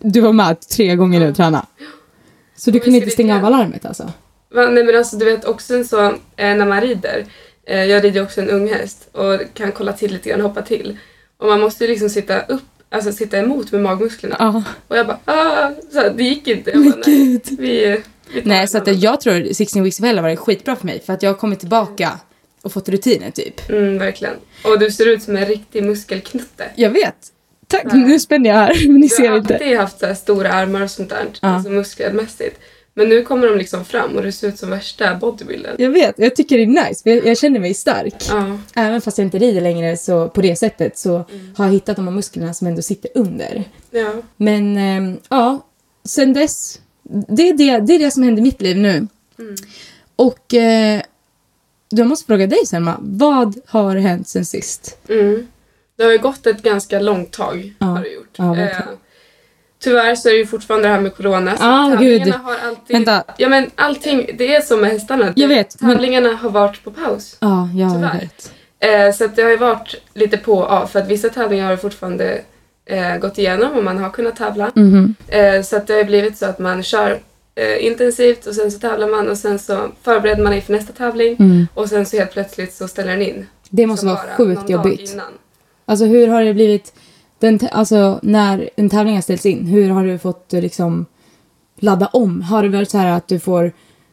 Du 0.00 0.20
var 0.20 0.32
med 0.32 0.60
tre 0.60 0.96
gånger 0.96 1.20
nu 1.20 1.28
och 1.28 1.36
tränade. 1.36 1.66
Så 2.56 2.70
du 2.70 2.80
kunde 2.80 2.98
inte 2.98 3.10
stänga 3.10 3.36
av 3.36 3.44
alarmet 3.44 3.84
alltså? 3.86 4.12
Nej 4.54 4.84
men 4.84 4.96
alltså 4.96 5.16
du 5.16 5.24
vet 5.24 5.44
också 5.44 5.84
så, 5.84 6.04
eh, 6.06 6.14
när 6.36 6.66
man 6.66 6.80
rider. 6.80 7.24
Eh, 7.66 7.84
jag 7.84 8.04
rider 8.04 8.22
också 8.22 8.40
en 8.40 8.50
ung 8.50 8.68
häst 8.72 9.08
och 9.12 9.40
kan 9.54 9.72
kolla 9.72 9.92
till 9.92 10.12
lite 10.12 10.28
grann, 10.28 10.40
hoppa 10.40 10.62
till. 10.62 10.96
Och 11.36 11.48
man 11.48 11.60
måste 11.60 11.84
ju 11.84 11.90
liksom 11.90 12.10
sitta 12.10 12.40
upp, 12.42 12.62
alltså 12.90 13.12
sitta 13.12 13.38
emot 13.38 13.72
med 13.72 13.80
magmusklerna. 13.82 14.36
Ja. 14.38 14.62
Och 14.88 14.96
jag 14.96 15.06
bara 15.06 15.18
ah, 15.24 15.70
så 15.92 16.08
det 16.16 16.22
gick 16.24 16.48
inte. 16.48 16.70
Jag 16.70 16.84
bara, 16.84 17.02
nej, 17.06 17.40
vi, 17.58 18.00
vi 18.34 18.42
Nej, 18.44 18.68
så 18.68 18.78
att 18.78 19.02
jag 19.02 19.20
tror 19.20 19.52
16 19.52 19.82
weeks 19.82 20.00
of 20.00 20.06
hell 20.06 20.16
har 20.16 20.22
varit 20.22 20.38
skitbra 20.38 20.76
för 20.76 20.86
mig. 20.86 21.02
För 21.06 21.12
att 21.12 21.22
jag 21.22 21.30
har 21.30 21.34
kommit 21.38 21.60
tillbaka 21.60 22.10
och 22.62 22.72
fått 22.72 22.88
rutiner 22.88 23.30
typ. 23.30 23.70
Mm, 23.70 23.98
verkligen. 23.98 24.34
Och 24.64 24.78
du 24.78 24.90
ser 24.90 25.06
ut 25.08 25.22
som 25.22 25.36
en 25.36 25.46
riktig 25.46 25.82
muskelknutte. 25.82 26.64
Jag 26.76 26.90
vet. 26.90 27.14
Tack, 27.66 27.84
Nej. 27.84 27.96
nu 28.04 28.20
spänner 28.20 28.50
jag 28.50 28.56
här, 28.56 28.74
men 28.88 28.94
ni 29.00 29.06
Du 29.06 29.08
ser 29.08 29.28
har 29.28 29.38
inte. 29.38 29.54
alltid 29.54 29.76
haft 29.76 29.98
så 30.00 30.06
här 30.06 30.14
stora 30.14 30.52
armar 30.52 30.80
och 30.82 30.90
sånt 30.90 31.10
där, 31.10 31.26
Ja. 31.40 31.48
alltså 31.48 31.70
muskelmässigt. 31.70 32.60
Men 32.94 33.08
nu 33.08 33.22
kommer 33.22 33.46
de 33.48 33.58
liksom 33.58 33.84
fram 33.84 34.16
och 34.16 34.22
du 34.22 34.32
ser 34.32 34.48
ut 34.48 34.58
som 34.58 34.70
värsta 34.70 35.14
bodybuilden. 35.14 35.74
Jag 35.78 35.90
vet, 35.90 36.14
jag 36.18 36.36
tycker 36.36 36.56
det 36.56 36.62
är 36.62 36.88
nice. 36.88 37.02
för 37.02 37.10
Jag, 37.10 37.26
jag 37.26 37.38
känner 37.38 37.60
mig 37.60 37.74
stark. 37.74 38.14
Ja. 38.28 38.58
Även 38.74 39.00
fast 39.00 39.18
jag 39.18 39.26
inte 39.26 39.38
rider 39.38 39.60
längre 39.60 39.96
så 39.96 40.28
på 40.28 40.42
det 40.42 40.56
sättet 40.56 40.98
så 40.98 41.24
har 41.56 41.64
jag 41.64 41.72
hittat 41.72 41.96
de 41.96 42.08
här 42.08 42.14
musklerna 42.14 42.54
som 42.54 42.66
ändå 42.66 42.82
sitter 42.82 43.10
under. 43.14 43.64
ja. 43.90 44.12
Men 44.36 44.76
ehm, 44.76 45.18
ja, 45.28 45.66
sen 46.04 46.32
dess. 46.32 46.80
Det 47.28 47.48
är 47.48 47.54
det, 47.54 47.78
det 47.78 47.94
är 47.94 47.98
det 47.98 48.10
som 48.10 48.22
händer 48.22 48.40
i 48.40 48.44
mitt 48.44 48.62
liv 48.62 48.76
nu. 48.76 49.06
Mm. 49.38 49.54
Och 50.16 50.54
eh, 50.54 51.02
jag 51.88 52.06
måste 52.06 52.26
fråga 52.26 52.46
dig 52.46 52.66
Selma, 52.66 52.96
vad 53.00 53.60
har 53.66 53.96
hänt 53.96 54.28
sen 54.28 54.46
sist? 54.46 54.98
Mm. 55.08 55.46
Det 55.96 56.04
har 56.04 56.12
ju 56.12 56.18
gått 56.18 56.46
ett 56.46 56.62
ganska 56.62 57.00
långt 57.00 57.32
tag. 57.32 57.74
Ja. 57.78 57.86
Har 57.86 58.02
det 58.02 58.08
gjort. 58.08 58.34
Ja, 58.36 58.58
eh, 58.58 58.76
tyvärr 59.82 60.14
så 60.14 60.28
är 60.28 60.32
det 60.32 60.38
ju 60.38 60.46
fortfarande 60.46 60.88
det 60.88 60.94
här 60.94 61.00
med 61.00 61.16
corona. 61.16 61.56
så 61.56 61.62
Ah, 61.64 61.90
tävlingarna 61.90 62.24
gud. 62.24 62.34
har 62.34 62.56
alltid... 62.68 62.96
Vänta. 62.96 63.24
Ja 63.36 63.48
men 63.48 63.70
allting, 63.74 64.30
det 64.38 64.54
är 64.56 64.60
som 64.60 64.80
med 64.80 64.90
hästarna. 64.90 65.32
Jag 65.36 65.48
vet, 65.48 65.80
men- 65.80 65.90
Tävlingarna 65.92 66.28
har 66.32 66.50
varit 66.50 66.84
på 66.84 66.90
paus. 66.90 67.36
Ja, 67.40 67.68
jag 67.74 67.98
vet. 68.20 68.52
Eh, 68.80 69.14
så 69.14 69.24
att 69.24 69.36
det 69.36 69.42
har 69.42 69.50
ju 69.50 69.56
varit 69.56 69.94
lite 70.14 70.36
på 70.36 70.52
och 70.54 70.70
av 70.70 70.86
för 70.86 70.98
att 71.00 71.08
vissa 71.08 71.28
tävlingar 71.28 71.66
har 71.70 71.76
fortfarande 71.76 72.40
eh, 72.86 73.16
gått 73.16 73.38
igenom 73.38 73.72
och 73.78 73.84
man 73.84 73.98
har 73.98 74.10
kunnat 74.10 74.36
tävla. 74.36 74.70
Mhm. 74.74 75.14
Eh, 75.28 75.62
så 75.62 75.76
att 75.76 75.86
det 75.86 75.92
har 75.92 75.98
ju 76.00 76.04
blivit 76.06 76.36
så 76.38 76.46
att 76.46 76.58
man 76.58 76.82
kör 76.82 77.18
eh, 77.54 77.86
intensivt 77.86 78.46
och 78.46 78.54
sen 78.54 78.70
så 78.70 78.78
tävlar 78.78 79.08
man 79.08 79.28
och 79.28 79.38
sen 79.38 79.58
så 79.58 79.88
förbereder 80.02 80.42
man 80.42 80.52
inför 80.52 80.72
nästa 80.72 80.92
tävling 80.92 81.36
Mm. 81.38 81.66
och 81.74 81.88
sen 81.88 82.06
så 82.06 82.16
helt 82.16 82.32
plötsligt 82.32 82.74
så 82.74 82.88
ställer 82.88 83.10
den 83.10 83.22
in. 83.22 83.46
Det 83.70 83.86
måste 83.86 84.06
vara 84.06 84.18
sjukt 84.36 84.70
jobbigt. 84.70 85.12
Innan. 85.12 85.26
Alltså 85.86 86.04
hur 86.04 86.28
har 86.28 86.44
det 86.44 86.54
blivit, 86.54 86.92
den, 87.46 87.60
alltså 87.72 88.20
när 88.22 88.70
en 88.76 88.90
tävling 88.90 89.14
har 89.14 89.22
ställts 89.22 89.46
in, 89.46 89.66
hur 89.66 89.90
har 89.90 90.04
du 90.04 90.18
fått 90.18 90.54
eh, 90.54 90.60
liksom 90.60 91.06
ladda 91.80 92.06
om? 92.06 92.42
Har 92.42 92.62
det 92.62 92.68
varit 92.68 92.90
så 92.90 92.98
här 92.98 93.12
att 93.16 93.28
du 93.28 93.38
får, 93.40 93.72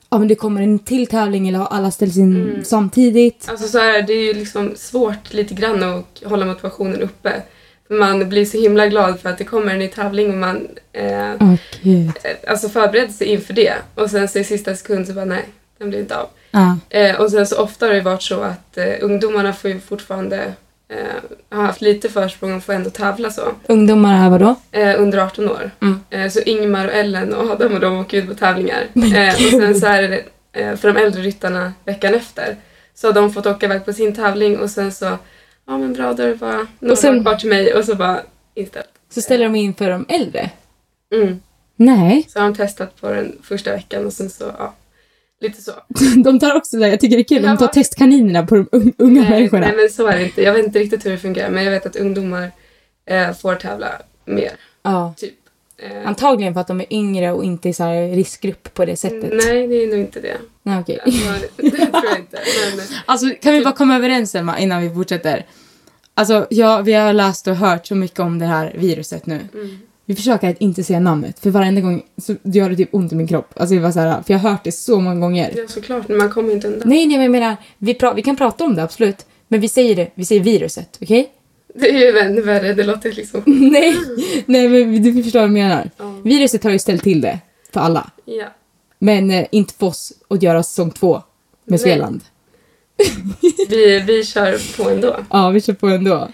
ja 0.09 0.17
men 0.17 0.27
det 0.27 0.35
kommer 0.35 0.61
en 0.61 0.79
till 0.79 1.07
tävling 1.07 1.47
eller 1.47 1.59
har 1.59 1.67
alla 1.67 1.91
ställts 1.91 2.17
in 2.17 2.35
Mm. 2.35 2.63
samtidigt? 2.63 3.45
Alltså 3.49 3.67
så 3.67 3.77
här, 3.79 4.01
det 4.01 4.13
är 4.13 4.23
ju 4.23 4.33
liksom 4.33 4.73
svårt 4.75 5.33
lite 5.33 5.53
grann 5.53 5.83
att 5.83 6.21
hålla 6.25 6.45
motivationen 6.45 7.01
uppe. 7.01 7.41
Man 7.89 8.29
blir 8.29 8.45
så 8.45 8.57
himla 8.61 8.87
glad 8.87 9.19
för 9.19 9.29
att 9.29 9.37
det 9.37 9.43
kommer 9.43 9.71
en 9.73 9.79
ny 9.79 9.87
tävling 9.87 10.29
och 10.31 10.37
man 10.37 10.67
eh, 10.93 11.31
Åh 11.39 11.55
gud. 11.81 12.11
alltså 12.47 12.69
förbereder 12.69 13.13
sig 13.13 13.27
inför 13.27 13.53
det. 13.53 13.73
Och 13.95 14.09
sen 14.09 14.27
så 14.27 14.39
i 14.39 14.43
sista 14.43 14.75
sekund 14.75 15.07
så 15.07 15.13
bara 15.13 15.25
nej, 15.25 15.45
den 15.77 15.89
blir 15.89 15.99
inte 15.99 16.17
av. 16.17 16.27
Ja. 16.51 16.77
Eh, 16.89 17.21
och 17.21 17.31
sen 17.31 17.47
så 17.47 17.57
ofta 17.61 17.85
har 17.85 17.93
det 17.93 18.01
varit 18.01 18.21
så 18.21 18.41
att 18.41 18.77
eh, 18.77 18.93
ungdomarna 19.01 19.53
får 19.53 19.71
ju 19.71 19.79
fortfarande 19.79 20.53
eh, 20.89 21.57
ha 21.57 21.65
haft 21.65 21.81
lite 21.81 22.09
försprång 22.09 22.53
och 22.55 22.63
får 22.63 22.73
ändå 22.73 22.89
tävla 22.89 23.31
så. 23.31 23.41
Ungdomar 23.67 24.17
här 24.17 24.29
vadå? 24.29 24.55
Eh, 24.71 25.01
under 25.01 25.17
18 25.17 25.49
år. 25.49 25.71
Mm. 25.81 25.99
Eh, 26.09 26.29
så 26.29 26.39
Ingmar 26.39 26.87
och 26.87 26.93
Ellen 26.93 27.33
och 27.33 27.51
Adam 27.51 27.73
och 27.73 27.79
de 27.79 27.97
åker 27.99 28.17
ut 28.17 28.27
på 28.27 28.33
tävlingar. 28.35 28.83
Eh, 28.95 29.33
och 29.33 29.51
sen 29.61 29.79
så 29.79 29.85
är 29.87 30.01
det 30.01 30.23
eh, 30.53 30.75
för 30.75 30.93
de 30.93 30.99
äldre 30.99 31.21
ryttarna 31.21 31.73
veckan 31.85 32.13
efter. 32.13 32.55
Så 32.93 33.07
har 33.07 33.13
de 33.13 33.33
fått 33.33 33.45
åka 33.45 33.65
iväg 33.65 33.85
på 33.85 33.93
sin 33.93 34.15
tävling 34.15 34.59
och 34.59 34.69
sen 34.69 34.91
så, 34.91 35.05
ja 35.67 35.77
men 35.77 35.93
bra 35.93 36.13
då 36.13 36.23
är 36.23 36.27
det 36.27 36.35
bara 36.35 36.67
några 36.79 36.95
sen- 36.95 37.23
kvar 37.23 37.35
till 37.35 37.49
mig 37.49 37.73
och 37.73 37.85
så 37.85 37.95
bara 37.95 38.19
inställt. 38.55 38.87
Så 39.13 39.21
ställer 39.21 39.43
de 39.45 39.55
in 39.55 39.73
för 39.73 39.89
de 39.89 40.05
äldre? 40.09 40.49
Mm. 41.15 41.39
Nej. 41.75 42.25
Så 42.29 42.39
har 42.39 42.45
de 42.49 42.55
testat 42.55 43.01
på 43.01 43.09
den 43.09 43.37
första 43.43 43.71
veckan 43.71 44.05
och 44.05 44.13
sen 44.13 44.29
så, 44.29 44.43
ja. 44.59 44.73
Lite 45.41 45.61
så. 45.61 45.71
De 46.23 46.39
tar 46.39 46.55
också 46.55 46.77
det, 46.77 46.87
jag 46.87 46.99
tycker 46.99 47.15
det 47.17 47.21
är 47.21 47.37
kul, 47.37 47.41
de 47.41 47.57
tar 47.57 47.67
testkaninerna 47.67 48.45
på 48.45 48.55
de 48.55 48.65
un- 48.65 48.93
unga 48.97 49.21
nej, 49.21 49.29
människorna. 49.29 49.67
nej 49.67 49.75
men 49.75 49.89
så 49.89 50.07
är 50.07 50.17
det 50.17 50.23
inte. 50.25 50.41
Jag 50.41 50.53
vet 50.53 50.65
inte 50.65 50.79
riktigt 50.79 51.05
hur 51.05 51.11
det 51.11 51.17
fungerar 51.17 51.49
men 51.49 51.63
jag 51.63 51.71
vet 51.71 51.85
att 51.85 51.95
ungdomar 51.95 52.51
eh, 53.05 53.33
får 53.33 53.55
tävla 53.55 53.87
mer. 54.25 54.51
Ja. 54.83 55.13
Typ. 55.17 55.33
Eh, 55.77 56.07
Antagligen 56.07 56.53
för 56.53 56.61
att 56.61 56.67
de 56.67 56.81
är 56.81 56.93
yngre 56.93 57.31
och 57.31 57.43
inte 57.43 57.69
i 57.69 57.73
så 57.73 57.83
här 57.83 58.07
riskgrupp 58.15 58.73
på 58.73 58.85
det 58.85 58.95
sättet. 58.95 59.29
nej, 59.33 59.67
det 59.67 59.83
är 59.83 59.87
nog 59.87 59.99
inte 59.99 60.19
det. 60.19 60.37
Nej, 60.63 60.79
okej. 60.79 60.99
Alltså, 61.03 61.21
det 61.57 61.71
tror 61.71 62.05
jag 62.09 62.19
inte. 62.19 62.39
Men, 62.77 62.85
Alltså 63.05 63.27
kan 63.41 63.53
vi 63.53 63.63
bara 63.63 63.73
komma 63.73 63.95
överens 63.95 64.35
Emma 64.35 64.59
innan 64.59 64.81
vi 64.81 64.89
fortsätter? 64.89 65.45
Alltså 66.13 66.47
ja, 66.49 66.81
vi 66.81 66.93
har 66.93 67.13
läst 67.13 67.47
och 67.47 67.55
hört 67.55 67.87
så 67.87 67.95
mycket 67.95 68.19
om 68.19 68.39
det 68.39 68.45
här 68.45 68.73
viruset 68.77 69.25
nu. 69.25 69.39
mm. 69.53 69.79
Vi 70.09 70.15
försöker 70.15 70.49
att 70.49 70.57
inte 70.61 70.83
säga 70.83 70.99
namnet 70.99 71.39
för 71.39 71.49
varenda 71.49 71.81
gång 71.81 72.01
så 72.17 72.35
gör 72.43 72.69
det 72.69 72.75
typ 72.75 72.89
ont 72.93 73.11
i 73.11 73.15
min 73.15 73.27
kropp. 73.27 73.53
Alltså 73.55 73.75
det 73.75 73.81
var 73.81 73.91
så 73.91 73.99
här, 73.99 74.21
för 74.23 74.33
jag 74.33 74.39
har 74.39 74.49
hört 74.49 74.63
det 74.63 74.71
så 74.71 74.99
många 74.99 75.19
gånger. 75.19 75.53
Ja, 75.55 75.63
såklart. 75.67 76.07
Men 76.07 76.17
man 76.17 76.29
kommer 76.29 76.53
inte 76.53 76.67
undan. 76.67 76.89
Nej, 76.89 77.05
nej 77.07 77.17
men 77.17 77.23
jag 77.23 77.31
menar, 77.31 77.57
vi, 77.77 77.93
pra- 77.93 78.15
vi 78.15 78.21
kan 78.21 78.35
prata 78.35 78.63
om 78.63 78.75
det 78.75 78.83
absolut. 78.83 79.25
Men 79.47 79.61
vi 79.61 79.69
säger 79.69 79.95
det, 79.95 80.11
vi 80.15 80.25
säger 80.25 80.41
viruset, 80.41 80.97
okej? 81.01 81.31
Det 81.75 81.89
är 81.89 81.97
ju 82.13 82.19
ännu 82.19 82.41
värre. 82.41 82.73
Det 82.73 82.83
låter 82.83 83.11
liksom... 83.11 83.41
nej, 83.71 83.95
nej 84.45 84.69
men 84.69 85.03
du 85.03 85.23
förstår 85.23 85.39
vad 85.39 85.47
jag 85.47 85.53
menar. 85.53 85.89
Ja. 85.97 86.15
Viruset 86.23 86.63
har 86.63 86.71
ju 86.71 86.79
ställt 86.79 87.03
till 87.03 87.21
det 87.21 87.39
för 87.73 87.79
alla. 87.79 88.11
ja. 88.25 88.45
Men 88.99 89.31
eh, 89.31 89.45
inte 89.51 89.73
för 89.73 89.87
oss 89.87 90.13
att 90.29 90.43
göra 90.43 90.63
säsong 90.63 90.91
två 90.91 91.13
med 91.13 91.23
Nej. 91.65 91.79
Svealand. 91.79 92.21
Vi, 93.69 93.99
vi 93.99 94.23
kör 94.25 94.83
på 94.83 94.89
ändå. 94.89 95.15
Ja, 95.29 95.49
vi 95.49 95.61
kör 95.61 95.73
på 95.73 95.87
ändå. 95.87 96.29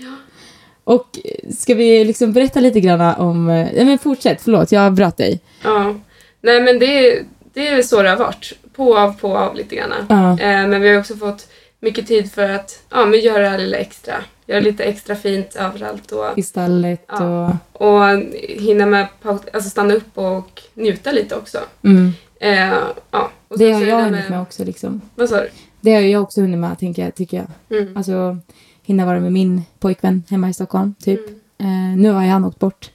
Och 0.88 1.20
eh, 1.24 1.50
ska 1.52 1.74
vi 1.74 2.06
liksom 2.06 2.34
berätta 2.34 2.60
lite 2.60 2.80
grann 2.80 3.16
om... 3.16 3.50
eh, 3.50 3.74
Ja, 3.78 3.86
men 3.86 3.98
fortsätt, 4.00 4.42
förlåt, 4.42 4.72
jag 4.72 4.94
bröt 4.94 5.18
dig. 5.18 5.40
Ja. 5.64 5.96
Nej, 6.42 6.62
men 6.62 6.80
det, 6.80 6.86
är- 7.10 7.24
det 7.54 7.68
är 7.68 7.82
så 7.82 8.02
det 8.02 8.10
har 8.10 8.18
varit. 8.18 8.54
På 8.76 8.98
av, 8.98 9.20
på 9.20 9.38
av 9.38 9.56
lite 9.56 9.76
grann. 9.76 9.94
Ja. 10.10 10.32
Eh, 10.32 10.68
men 10.68 10.82
vi 10.82 10.90
har 10.90 11.00
också 11.00 11.16
fått 11.16 11.48
mycket 11.80 12.08
tid 12.08 12.32
för 12.32 12.50
att 12.50 12.84
ja, 12.90 13.06
men 13.06 13.20
göra 13.20 13.40
det 13.44 13.50
här 13.50 13.58
lilla 13.58 13.78
extra. 13.78 14.14
Göra 14.48 14.60
lite 14.60 14.84
extra 14.84 15.16
fint 15.16 15.56
överallt 15.56 16.12
och, 16.12 16.38
I 16.38 16.44
stallet 16.44 17.06
Ja. 17.08 17.58
och... 17.74 17.82
och 18.02 18.22
hinna 18.42 18.86
med 18.86 19.08
alltså 19.54 19.70
stanna 19.70 19.94
upp 19.94 20.18
och 20.18 20.62
njuta 20.74 21.12
lite 21.12 21.36
också. 21.36 21.58
Mm. 21.84 22.12
Eh, 22.40 22.74
ja. 23.12 23.30
och 23.48 23.58
Det 23.58 23.72
har 23.72 23.82
jag 23.86 24.02
hunnit 24.04 24.30
med 24.30 24.42
också 24.42 24.64
liksom. 24.64 25.02
Vad 25.16 25.30
sa 25.30 25.36
du? 25.42 25.50
Det 25.82 25.94
har 25.94 26.02
jag 26.02 26.24
också 26.24 26.42
hunnit 26.42 26.60
med, 26.60 26.80
tänker 26.80 27.04
jag, 27.04 27.16
tycker 27.16 27.38
jag. 27.38 27.78
Mm. 27.80 27.98
Alltså, 27.98 28.38
hinna 28.86 29.06
vara 29.06 29.20
med 29.20 29.34
min 29.34 29.62
pojkvän 29.80 30.24
hemma 30.30 30.50
i 30.50 30.54
Stockholm, 30.54 30.94
typ. 31.00 31.20
Mm. 31.58 31.94
Eh, 31.94 31.98
nu 32.02 32.10
har 32.12 32.22
han 32.26 32.46
åkt 32.46 32.60
bort 32.60 32.92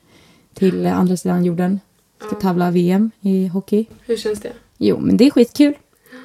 till 0.54 0.87
andra 0.87 1.16
sidan 1.16 1.44
jorden. 1.44 1.80
Ska 2.26 2.37
tävla 2.37 2.70
VM 2.70 3.11
i 3.20 3.47
hockey. 3.47 3.87
Hur 4.06 4.16
känns 4.16 4.40
det? 4.40 4.52
Jo, 4.78 4.99
men 5.00 5.16
det 5.16 5.26
är 5.26 5.30
skitkul. 5.30 5.75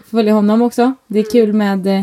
Följa 0.05 0.33
honom 0.33 0.61
också. 0.61 0.93
Det 1.07 1.19
är 1.19 1.23
Mm. 1.23 1.31
kul 1.31 1.53
med 1.53 1.87
eh, 1.87 2.01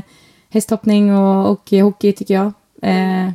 hästhoppning 0.50 1.14
och, 1.16 1.50
och 1.50 1.71
hockey, 1.71 2.12
tycker 2.12 2.35
jag. 2.35 2.52
Eh, 2.83 3.31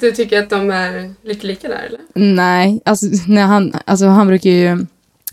Du 0.00 0.12
tycker 0.12 0.42
att 0.42 0.50
de 0.50 0.70
är 0.70 1.14
lite 1.22 1.46
lika 1.46 1.68
där 1.68 1.82
eller? 1.86 2.00
Nej, 2.34 2.80
alltså, 2.84 3.06
när 3.28 3.46
han, 3.46 3.72
alltså 3.84 4.06
han 4.06 4.26
brukar 4.26 4.50
ju 4.50 4.86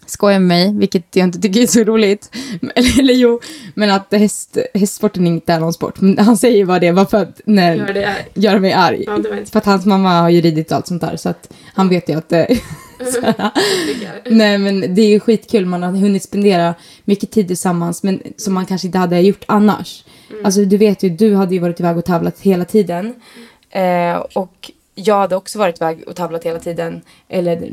skoja 0.05 0.39
med 0.39 0.47
mig, 0.47 0.73
vilket 0.79 1.15
jag 1.15 1.23
inte 1.23 1.39
tycker 1.39 1.61
är 1.61 1.67
så 1.67 1.83
roligt. 1.83 2.35
Eller, 2.75 2.99
eller 2.99 3.13
jo, 3.13 3.39
men 3.73 3.91
att 3.91 4.13
häst, 4.13 4.57
hästsporten 4.73 5.27
inte 5.27 5.53
är 5.53 5.59
någon 5.59 5.73
sport. 5.73 6.01
Men 6.01 6.17
han 6.17 6.37
säger 6.37 6.57
ju 6.57 6.65
bara 6.65 6.79
det, 6.79 6.93
bara 6.93 7.05
för 7.05 7.17
att 7.17 7.41
nej, 7.45 7.77
Gör 7.77 7.93
det 7.93 8.03
är. 8.03 8.25
göra 8.33 8.59
mig 8.59 8.73
arg. 8.73 9.03
Ja, 9.07 9.17
det 9.17 9.51
För 9.51 9.59
att 9.59 9.65
hans 9.65 9.85
mamma 9.85 10.21
har 10.21 10.29
ju 10.29 10.41
ridit 10.41 10.71
och 10.71 10.77
allt 10.77 10.87
sånt 10.87 11.01
där, 11.01 11.17
så 11.17 11.29
att 11.29 11.53
han 11.73 11.89
vet 11.89 12.09
ju 12.09 12.17
att... 12.17 12.31
lika. 12.31 12.63
Nej, 14.29 14.57
men 14.57 14.95
det 14.95 15.01
är 15.01 15.07
ju 15.07 15.19
skitkul. 15.19 15.65
Man 15.65 15.83
har 15.83 15.91
hunnit 15.91 16.23
spendera 16.23 16.75
mycket 17.03 17.31
tid 17.31 17.47
tillsammans, 17.47 18.03
men 18.03 18.21
som 18.37 18.53
man 18.53 18.65
kanske 18.65 18.87
inte 18.87 18.97
hade 18.97 19.19
gjort 19.19 19.43
annars. 19.45 20.05
Mm. 20.29 20.45
Alltså, 20.45 20.65
du 20.65 20.77
vet 20.77 21.03
ju, 21.03 21.09
du 21.09 21.35
hade 21.35 21.53
ju 21.53 21.59
varit 21.59 21.79
iväg 21.79 21.97
och 21.97 22.05
tävlat 22.05 22.39
hela 22.39 22.65
tiden. 22.65 23.13
Eh, 23.69 24.15
och 24.15 24.71
jag 24.95 25.15
hade 25.15 25.35
också 25.35 25.59
varit 25.59 25.81
iväg 25.81 26.03
och 26.07 26.15
tävlat 26.15 26.43
hela 26.43 26.59
tiden. 26.59 27.01
Eller 27.29 27.69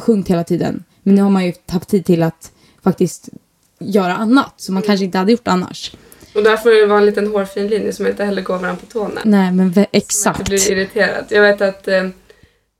sjungit 0.00 0.28
hela 0.28 0.44
tiden. 0.44 0.84
Men 1.02 1.14
nu 1.14 1.22
har 1.22 1.30
man 1.30 1.44
ju 1.46 1.52
haft 1.68 1.88
tid 1.88 2.04
till 2.04 2.22
att 2.22 2.52
faktiskt 2.84 3.28
göra 3.78 4.14
annat 4.14 4.54
som 4.56 4.74
man 4.74 4.82
kanske 4.82 5.04
inte 5.04 5.18
hade 5.18 5.32
gjort 5.32 5.48
annars. 5.48 5.92
Och 6.34 6.42
där 6.42 6.56
får 6.56 6.70
det 6.70 6.86
vara 6.86 6.98
en 6.98 7.06
liten 7.06 7.26
hårfin 7.26 7.66
linje 7.68 7.92
som 7.92 8.06
inte 8.06 8.24
heller 8.24 8.42
går 8.42 8.58
varandra 8.58 8.80
på 8.86 8.92
tårna. 8.92 9.20
Nej, 9.24 9.52
men 9.52 9.74
Så 9.74 9.84
exakt. 9.92 10.38
inte 10.38 10.50
blir 10.50 10.70
irriterad. 10.72 11.24
Jag 11.28 11.42
vet 11.42 11.60
att 11.60 11.88
eh, 11.88 12.04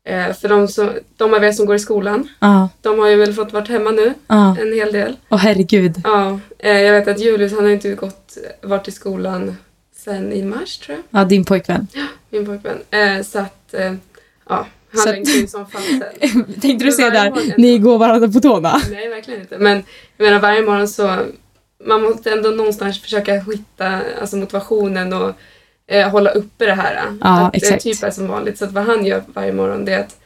eh, 0.04 0.32
för 0.34 0.48
de, 0.48 0.68
som, 0.68 0.90
de 1.16 1.34
av 1.34 1.44
er 1.44 1.52
som 1.52 1.66
går 1.66 1.76
i 1.76 1.78
skolan, 1.78 2.28
Ja, 2.38 2.68
de 2.80 2.98
har 2.98 3.08
ju 3.08 3.16
väl 3.16 3.34
fått 3.34 3.52
varit 3.52 3.68
hemma 3.68 3.90
nu 3.90 4.14
ja. 4.26 4.56
en 4.60 4.72
hel 4.72 4.92
del. 4.92 5.16
Åh 5.28 5.38
herregud. 5.38 6.00
Ja, 6.04 6.40
eh, 6.58 6.80
jag 6.80 6.92
vet 6.92 7.08
att 7.08 7.20
Julius 7.20 7.52
han 7.52 7.64
har 7.64 7.70
inte 7.70 7.94
gått, 7.94 8.38
varit 8.62 8.88
i 8.88 8.90
skolan 8.90 9.56
sen 9.96 10.32
i 10.32 10.42
mars 10.42 10.78
tror 10.78 10.98
jag, 11.10 11.20
Ja, 11.20 11.24
din 11.24 11.44
pojkvän. 11.44 11.86
min 12.30 12.46
pojkvän. 12.46 12.78
Eh, 12.90 13.22
så 13.22 13.38
att, 13.38 13.74
eh, 13.74 13.94
ja, 14.48 14.66
han 15.06 15.22
ju 15.24 15.46
som 15.46 15.66
fasen. 15.66 16.02
Tänkte 16.60 16.84
du 16.84 16.92
säga 16.92 17.10
där, 17.10 17.30
morgon 17.30 17.52
ni 17.58 17.78
går 17.78 17.98
varandra 17.98 18.28
på 18.28 18.40
tårna? 18.40 18.80
Nej, 18.90 19.08
verkligen 19.08 19.40
inte. 19.40 19.58
Men 19.58 19.82
jag 20.16 20.24
menar 20.24 20.40
varje 20.40 20.62
morgon 20.62 20.88
så, 20.88 21.16
man 21.84 22.02
måste 22.02 22.30
ändå 22.32 22.50
någonstans 22.50 23.02
försöka 23.02 23.34
hitta 23.34 24.00
alltså, 24.20 24.36
motivationen 24.36 25.12
och 25.12 25.32
eh, 25.86 26.08
hålla 26.10 26.30
uppe 26.30 26.66
det 26.66 26.74
här. 26.74 27.02
Ja, 27.20 27.46
att 27.46 27.56
exakt. 27.56 27.84
det 27.84 27.92
typ 27.94 28.02
är 28.02 28.10
som 28.10 28.28
vanligt. 28.28 28.58
Så 28.58 28.64
att 28.64 28.72
vad 28.72 28.84
han 28.84 29.06
gör 29.06 29.22
varje 29.26 29.52
morgon 29.52 29.84
det 29.84 29.92
är 29.92 30.00
att, 30.00 30.16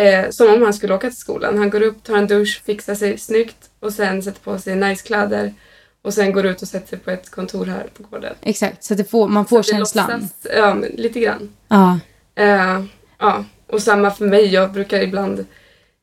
eh, 0.00 0.30
som 0.30 0.54
om 0.54 0.62
han 0.62 0.74
skulle 0.74 0.94
åka 0.94 1.08
till 1.10 1.18
skolan. 1.18 1.58
Han 1.58 1.70
går 1.70 1.82
upp, 1.82 2.02
tar 2.04 2.16
en 2.16 2.26
dusch, 2.26 2.62
fixar 2.66 2.94
sig 2.94 3.18
snyggt 3.18 3.56
och 3.80 3.92
sen 3.92 4.22
sätter 4.22 4.40
på 4.40 4.58
sig 4.58 4.76
nice 4.76 5.06
kläder 5.06 5.54
och 6.02 6.14
sen 6.14 6.32
går 6.32 6.46
ut 6.46 6.62
och 6.62 6.68
sätter 6.68 6.88
sig 6.88 6.98
på 6.98 7.10
ett 7.10 7.30
kontor 7.30 7.66
här 7.66 7.86
på 7.96 8.02
gården. 8.02 8.34
Exakt, 8.42 8.84
så 8.84 8.94
att 8.94 8.98
det 8.98 9.04
får, 9.04 9.28
man 9.28 9.46
får 9.46 9.62
Så 9.62 9.72
känslan. 9.72 10.10
låtsas- 10.10 10.52
Ja, 10.56 10.76
lite 10.94 11.20
grann. 11.20 11.48
Ja, 11.68 11.98
Eh, 12.34 12.82
ja, 13.18 13.44
Och 13.72 13.82
samma 13.82 14.10
för 14.10 14.26
mig, 14.26 14.46
jag 14.46 14.72
brukar 14.72 15.00
ibland 15.00 15.38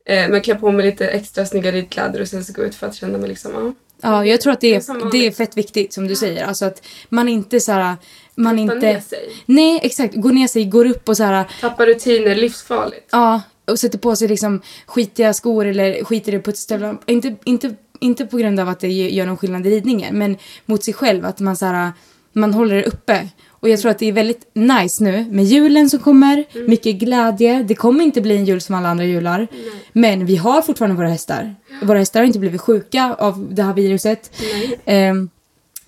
eh, 0.06 0.30
men 0.30 0.42
klä 0.42 0.56
på 0.56 0.72
mig 0.72 0.86
lite 0.86 1.08
extra 1.08 1.46
snygga 1.46 1.72
ridkläder 1.72 2.22
och 2.22 2.28
sen 2.28 2.46
så 2.46 2.54
gå 2.54 2.64
ut 2.64 2.76
för 2.76 2.88
att 2.88 2.96
känna 2.96 3.18
mig 3.18 3.30
liksom, 3.30 3.52
ja. 3.54 3.74
Ja, 4.02 4.26
jag 4.26 4.42
tror 4.42 4.54
att 4.54 4.62
det 4.62 4.76
är 4.76 5.12
det 5.12 5.28
är 5.28 5.32
fett 5.32 5.58
viktigt 5.58 5.94
som 5.94 6.08
du 6.08 6.16
säger. 6.16 6.46
Alltså 6.46 6.66
att 6.66 6.86
man 7.10 7.30
inte 7.30 7.60
så 7.60 7.72
här, 7.72 7.96
man 8.36 8.58
Grotta 8.58 8.76
inte... 8.76 8.94
ner 8.94 9.00
sig. 9.00 9.30
Nej, 9.46 9.80
exakt. 9.84 10.16
Går 10.16 10.32
ner 10.32 10.48
sig, 10.48 10.66
går 10.66 10.86
upp 10.86 11.10
och 11.10 11.18
så 11.18 11.24
här, 11.24 11.46
Tappa 11.62 11.86
rutiner, 11.86 12.36
livsfarligt. 12.36 13.10
ja, 13.12 13.42
och 13.66 13.80
sätter 13.80 13.98
på 13.98 14.16
sig 14.16 14.28
liksom 14.28 14.62
skitiga 14.86 15.34
skor 15.34 15.66
eller 15.66 16.04
skiter 16.04 16.34
i 16.34 16.40
putsstövlar. 16.40 16.98
Inte, 17.06 17.36
inte, 17.44 17.76
inte 18.00 18.26
på 18.26 18.38
grund 18.38 18.60
av 18.60 18.70
att 18.70 18.80
det 18.80 18.88
gör 18.88 19.26
någon 19.26 19.38
skillnad 19.38 19.68
i 19.68 19.70
ridningen, 19.70 20.18
men 20.18 20.38
mot 20.66 20.84
sig 20.84 20.94
själv. 20.94 21.26
Att 21.26 21.40
man 21.40 21.58
så 21.58 21.66
här, 21.66 21.92
man 22.34 22.54
håller 22.54 22.76
det 22.76 22.84
uppe. 22.84 23.28
Och 23.60 23.70
jag 23.70 23.80
tror 23.80 23.92
att 23.92 24.00
det 24.00 24.06
är 24.06 24.12
väldigt 24.12 24.48
nice 24.54 25.04
nu 25.04 25.26
med 25.32 25.46
julen 25.46 25.90
som 25.90 26.00
kommer. 26.00 26.46
Mm. 26.54 26.70
Mycket 26.70 26.96
glädje. 26.96 27.64
Det 27.64 27.76
kommer 27.76 28.04
inte 28.04 28.22
bli 28.22 28.36
en 28.36 28.46
jul 28.46 28.62
som 28.62 28.76
alla 28.76 28.90
andra 28.90 29.06
jular. 29.06 29.48
Men 29.94 30.26
vi 30.26 30.36
har 30.36 30.62
fortfarande 30.62 30.96
våra 30.98 31.10
hästar. 31.10 31.56
Våra 31.82 32.00
hästar 32.00 32.20
har 32.20 32.28
inte 32.28 32.40
blivit 32.40 32.62
sjuka 32.62 33.16
av 33.20 33.48
det 33.52 33.64
här 33.64 33.74
viruset. 33.74 34.32
Nej. 34.54 34.80
Ehm, 34.86 35.30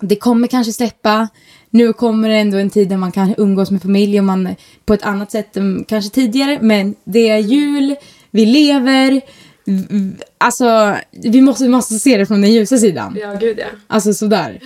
det 0.00 0.16
kommer 0.16 0.48
kanske 0.48 0.72
släppa. 0.72 1.28
Nu 1.70 1.92
kommer 1.92 2.28
det 2.28 2.36
ändå 2.36 2.58
en 2.58 2.70
tid 2.70 2.88
där 2.88 2.96
man 2.96 3.12
kan 3.12 3.34
umgås 3.38 3.70
med 3.70 3.82
familj 3.82 4.18
och 4.18 4.24
man 4.24 4.54
på 4.84 4.94
ett 4.94 5.02
annat 5.02 5.30
sätt 5.30 5.56
än 5.56 5.84
kanske 5.88 6.10
tidigare. 6.10 6.58
Men 6.60 6.94
det 7.04 7.28
är 7.28 7.38
jul, 7.38 7.96
vi 8.30 8.46
lever. 8.46 9.20
Alltså, 10.38 10.96
vi 11.10 11.40
måste, 11.40 11.64
vi 11.64 11.68
måste 11.70 11.98
se 11.98 12.16
det 12.16 12.26
från 12.26 12.40
den 12.40 12.52
ljusa 12.52 12.78
sidan. 12.78 13.18
Ja, 13.20 13.34
gud 13.40 13.58
ja. 13.58 13.66
Alltså 13.86 14.14
sådär. 14.14 14.60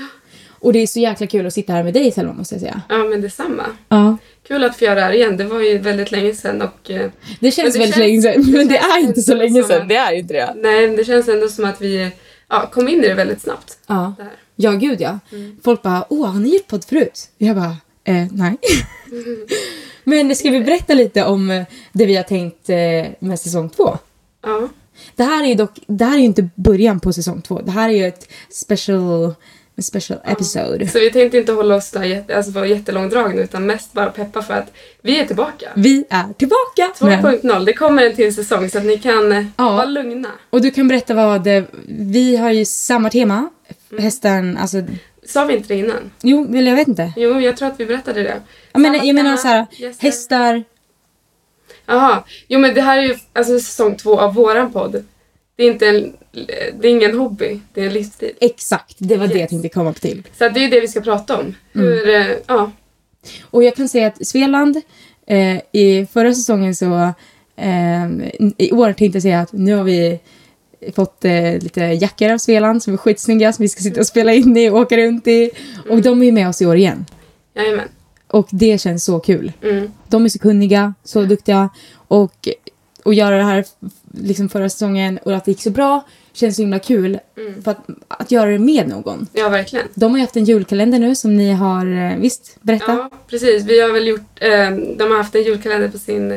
Och 0.64 0.72
det 0.72 0.78
är 0.78 0.86
så 0.86 1.00
jäkla 1.00 1.26
kul 1.26 1.46
att 1.46 1.54
sitta 1.54 1.72
här 1.72 1.82
med 1.84 1.94
dig 1.94 2.12
Selma 2.12 2.32
måste 2.32 2.54
jag 2.54 2.60
säga. 2.62 2.82
Ja, 2.88 2.98
men 2.98 3.20
detsamma. 3.20 3.64
Ja. 3.88 4.16
Kul 4.48 4.64
att 4.64 4.76
få 4.76 4.84
göra 4.84 4.94
det 4.94 5.00
här 5.00 5.12
igen. 5.12 5.36
Det 5.36 5.44
var 5.44 5.60
ju 5.60 5.78
väldigt 5.78 6.10
länge 6.12 6.34
sedan 6.34 6.62
och 6.62 6.90
eh, 6.90 7.10
Det 7.40 7.50
känns 7.50 7.72
det 7.74 7.78
väldigt 7.78 7.94
känns- 7.96 7.96
länge 7.96 8.22
sedan, 8.22 8.42
det 8.52 8.58
men 8.58 8.68
det 8.68 8.74
känns 8.74 8.94
är 8.96 8.98
inte 9.08 9.22
så 9.22 9.34
länge 9.34 9.62
sedan. 9.64 9.82
att- 9.82 9.88
Det 9.88 9.96
är 9.96 10.12
inte 10.12 10.34
det. 10.34 10.54
nej, 10.56 10.86
men 10.88 10.96
det 10.96 11.04
känns 11.04 11.28
ändå 11.28 11.48
som 11.48 11.64
att 11.64 11.80
vi 11.80 12.10
ja, 12.48 12.66
kom 12.72 12.88
in 12.88 13.04
i 13.04 13.08
det 13.08 13.14
väldigt 13.14 13.40
snabbt. 13.42 13.78
Ja, 13.86 14.14
Det 14.18 14.26
ja 14.56 14.70
gud 14.72 15.00
ja. 15.00 15.18
Folk 15.64 15.82
bara, 15.82 16.04
åh 16.10 16.26
har 16.26 16.40
ni 16.40 16.54
gjort 16.54 16.66
podd 16.66 16.84
förut? 16.84 17.28
Jag 17.38 17.56
bara, 17.56 17.76
eh, 18.04 18.24
nej. 18.32 18.56
men 20.04 20.36
ska 20.36 20.50
vi 20.50 20.60
berätta 20.60 20.94
lite 20.94 21.24
om 21.24 21.50
eh, 21.50 21.62
det 21.92 22.06
vi 22.06 22.16
har 22.16 22.22
tänkt 22.22 22.70
eh, 22.70 22.76
med 23.18 23.40
säsong 23.40 23.68
två? 23.70 23.98
Ja. 24.42 24.68
Det 25.16 25.22
här 25.24 25.44
är 25.44 25.48
ju 25.48 25.54
dock, 25.54 25.78
det 25.86 26.04
här 26.04 26.14
är 26.14 26.18
ju 26.18 26.24
inte 26.24 26.48
början 26.54 27.00
på 27.00 27.12
säsong 27.12 27.42
två. 27.42 27.60
Det 27.60 27.70
här 27.70 27.88
är 27.88 27.92
ju 27.92 28.06
ett 28.06 28.28
special, 28.50 29.34
en 29.76 29.82
special 29.82 30.18
episode. 30.24 30.88
Så 30.88 30.98
vi 30.98 31.10
tänkte 31.10 31.38
inte 31.38 31.52
hålla 31.52 31.74
oss 31.74 31.90
där 31.90 32.04
jätte, 32.04 32.36
alltså 32.36 32.52
vara 32.52 32.66
jättelångdragna 32.66 33.42
utan 33.42 33.66
mest 33.66 33.92
bara 33.92 34.10
peppa 34.10 34.42
för 34.42 34.54
att 34.54 34.72
vi 35.02 35.20
är 35.20 35.26
tillbaka. 35.26 35.70
Vi 35.74 36.04
är 36.10 36.32
tillbaka! 36.38 36.92
Men- 37.00 37.24
2.0, 37.24 37.64
det 37.64 37.72
kommer 37.72 38.06
en 38.06 38.16
till 38.16 38.34
säsong 38.34 38.70
så 38.70 38.78
att 38.78 38.84
ni 38.84 38.98
kan 38.98 39.32
eh, 39.32 39.44
Ja. 39.56 39.70
vara 39.72 39.84
lugna. 39.84 40.28
Och 40.50 40.60
du 40.62 40.70
kan 40.70 40.88
berätta 40.88 41.14
vad, 41.14 41.44
det, 41.44 41.64
vi 41.88 42.36
har 42.36 42.50
ju 42.50 42.64
samma 42.64 43.10
tema. 43.10 43.50
Hästen, 43.98 44.56
alltså, 44.56 44.82
Sa 45.26 45.44
vi 45.44 45.56
inte 45.56 45.68
det 45.68 45.78
innan? 45.78 46.10
jo, 46.22 46.56
eller 46.56 46.70
jag 46.70 46.76
vet 46.76 46.88
inte. 46.88 47.12
Jo, 47.16 47.40
jag 47.40 47.56
tror 47.56 47.68
att 47.68 47.80
vi 47.80 47.86
berättade 47.86 48.22
det. 48.22 48.40
Jag 48.72 48.80
menar, 48.82 49.04
jag 49.04 49.14
menar 49.14 49.36
såhär, 49.36 49.66
gäster. 49.70 50.02
hästar, 50.06 50.64
Jaha, 51.86 52.24
jo 52.48 52.58
men 52.58 52.74
det 52.74 52.80
här 52.80 52.98
är 52.98 53.02
ju 53.02 53.16
alltså 53.32 53.58
säsong 53.60 53.96
två 53.96 54.18
av 54.20 54.34
våran 54.34 54.72
podd. 54.72 55.04
Det 55.56 55.62
är, 55.64 55.72
inte 55.72 55.86
en, 55.88 56.12
det 56.80 56.88
är 56.88 56.90
ingen 56.90 57.18
hobby, 57.18 57.60
det 57.74 57.80
är 57.80 57.86
en 57.86 57.92
livsstil. 57.92 58.32
exakt, 58.40 58.96
det 58.98 59.16
var 59.16 59.26
det 59.26 59.32
jag 59.32 59.40
Yes. 59.40 59.50
tänkte 59.50 59.68
komma 59.68 59.90
upp 59.90 60.00
till. 60.00 60.22
Så 60.38 60.48
det 60.48 60.64
är 60.64 60.70
det 60.70 60.80
vi 60.80 60.88
ska 60.88 61.00
prata 61.00 61.36
om. 61.36 61.40
Mm. 61.74 61.86
Hur, 61.88 62.08
eh, 62.08 62.26
ja, 62.46 62.70
Och 63.42 63.64
jag 63.64 63.76
kan 63.76 63.88
säga 63.88 64.06
att 64.06 64.26
Svealand, 64.26 64.80
eh, 65.26 65.56
i 65.72 66.06
förra 66.12 66.34
säsongen 66.34 66.74
så, 66.74 67.12
eh, 67.56 68.06
i 68.58 68.72
år 68.72 68.92
tänkte 68.92 69.16
jag 69.16 69.22
säga 69.22 69.40
att 69.40 69.52
nu 69.52 69.74
har 69.74 69.84
vi 69.84 70.20
fått 70.96 71.24
eh, 71.24 71.58
lite 71.58 71.80
jackor 71.80 72.30
av 72.30 72.38
Svealand 72.38 72.82
som 72.82 72.92
är 72.92 72.96
skitsnygga 72.96 73.52
som 73.52 73.62
vi 73.62 73.68
ska 73.68 73.80
sitta 73.82 74.00
och 74.00 74.06
spela 74.06 74.32
in 74.34 74.56
i 74.56 74.70
och 74.70 74.76
åka 74.78 74.96
runt 74.96 75.26
i. 75.26 75.50
Och 75.90 76.02
de 76.02 76.22
är 76.22 76.32
med 76.32 76.48
oss 76.48 76.62
i 76.62 76.66
år 76.66 76.76
igen. 76.76 77.06
jajamän. 77.54 77.88
Och 78.28 78.48
det 78.50 78.80
känns 78.80 79.04
så 79.04 79.20
kul. 79.20 79.52
Mm. 79.62 79.90
De 80.08 80.24
är 80.24 80.28
så 80.28 80.38
kunniga, 80.38 80.94
så 81.04 81.22
duktiga 81.22 81.68
och 82.08 82.48
att 83.04 83.16
göra 83.16 83.36
det 83.36 83.42
här 83.42 83.64
liksom 84.12 84.48
förra 84.48 84.68
säsongen 84.68 85.18
och 85.22 85.34
att 85.34 85.44
det 85.44 85.50
gick 85.50 85.62
så 85.62 85.70
bra 85.70 86.04
känns 86.32 86.56
så 86.56 86.62
himla 86.62 86.78
kul. 86.78 87.18
Mm. 87.36 87.62
För 87.62 87.70
att, 87.70 87.78
att 88.08 88.30
göra 88.30 88.50
det 88.50 88.58
med 88.58 88.88
någon. 88.88 89.26
Ja, 89.32 89.48
verkligen. 89.48 89.86
De 89.94 90.10
har 90.10 90.18
ju 90.18 90.22
haft 90.24 90.36
en 90.36 90.44
julkalender 90.44 90.98
nu 90.98 91.14
som 91.14 91.36
ni 91.36 91.52
har, 91.52 91.86
eh, 92.12 92.16
visst, 92.18 92.56
berätta? 92.60 92.92
Ja, 92.92 93.10
precis. 93.28 93.64
Vi 93.64 93.80
har 93.80 93.92
väl 93.92 94.06
gjort, 94.06 94.20
eh, 94.40 94.70
de 94.96 95.10
har 95.10 95.16
haft 95.16 95.34
en 95.34 95.42
julkalender 95.42 95.88
på 95.88 95.98
sin 95.98 96.32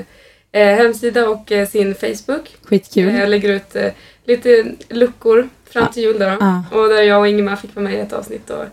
eh, 0.51 0.65
hemsida 0.67 1.29
och 1.29 1.51
eh, 1.51 1.67
sin 1.67 1.95
Facebook. 1.95 2.55
Skitkul. 2.63 3.09
Eh, 3.09 3.19
Jag 3.19 3.29
lägger 3.29 3.49
ut 3.49 3.75
eh, 3.75 3.91
lite 4.25 4.65
luckor 4.89 5.49
fram 5.69 5.91
till 5.93 6.03
jul 6.03 6.19
där. 6.19 6.37
Ja. 6.39 6.63
Och 6.71 6.87
där 6.89 7.01
jag 7.01 7.19
och 7.19 7.27
Ingemar 7.27 7.55
fick 7.55 7.75
vara 7.75 7.83
med 7.83 7.93
i 7.93 7.97
ett 7.99 8.13
avsnitt 8.13 8.49
och 8.49 8.63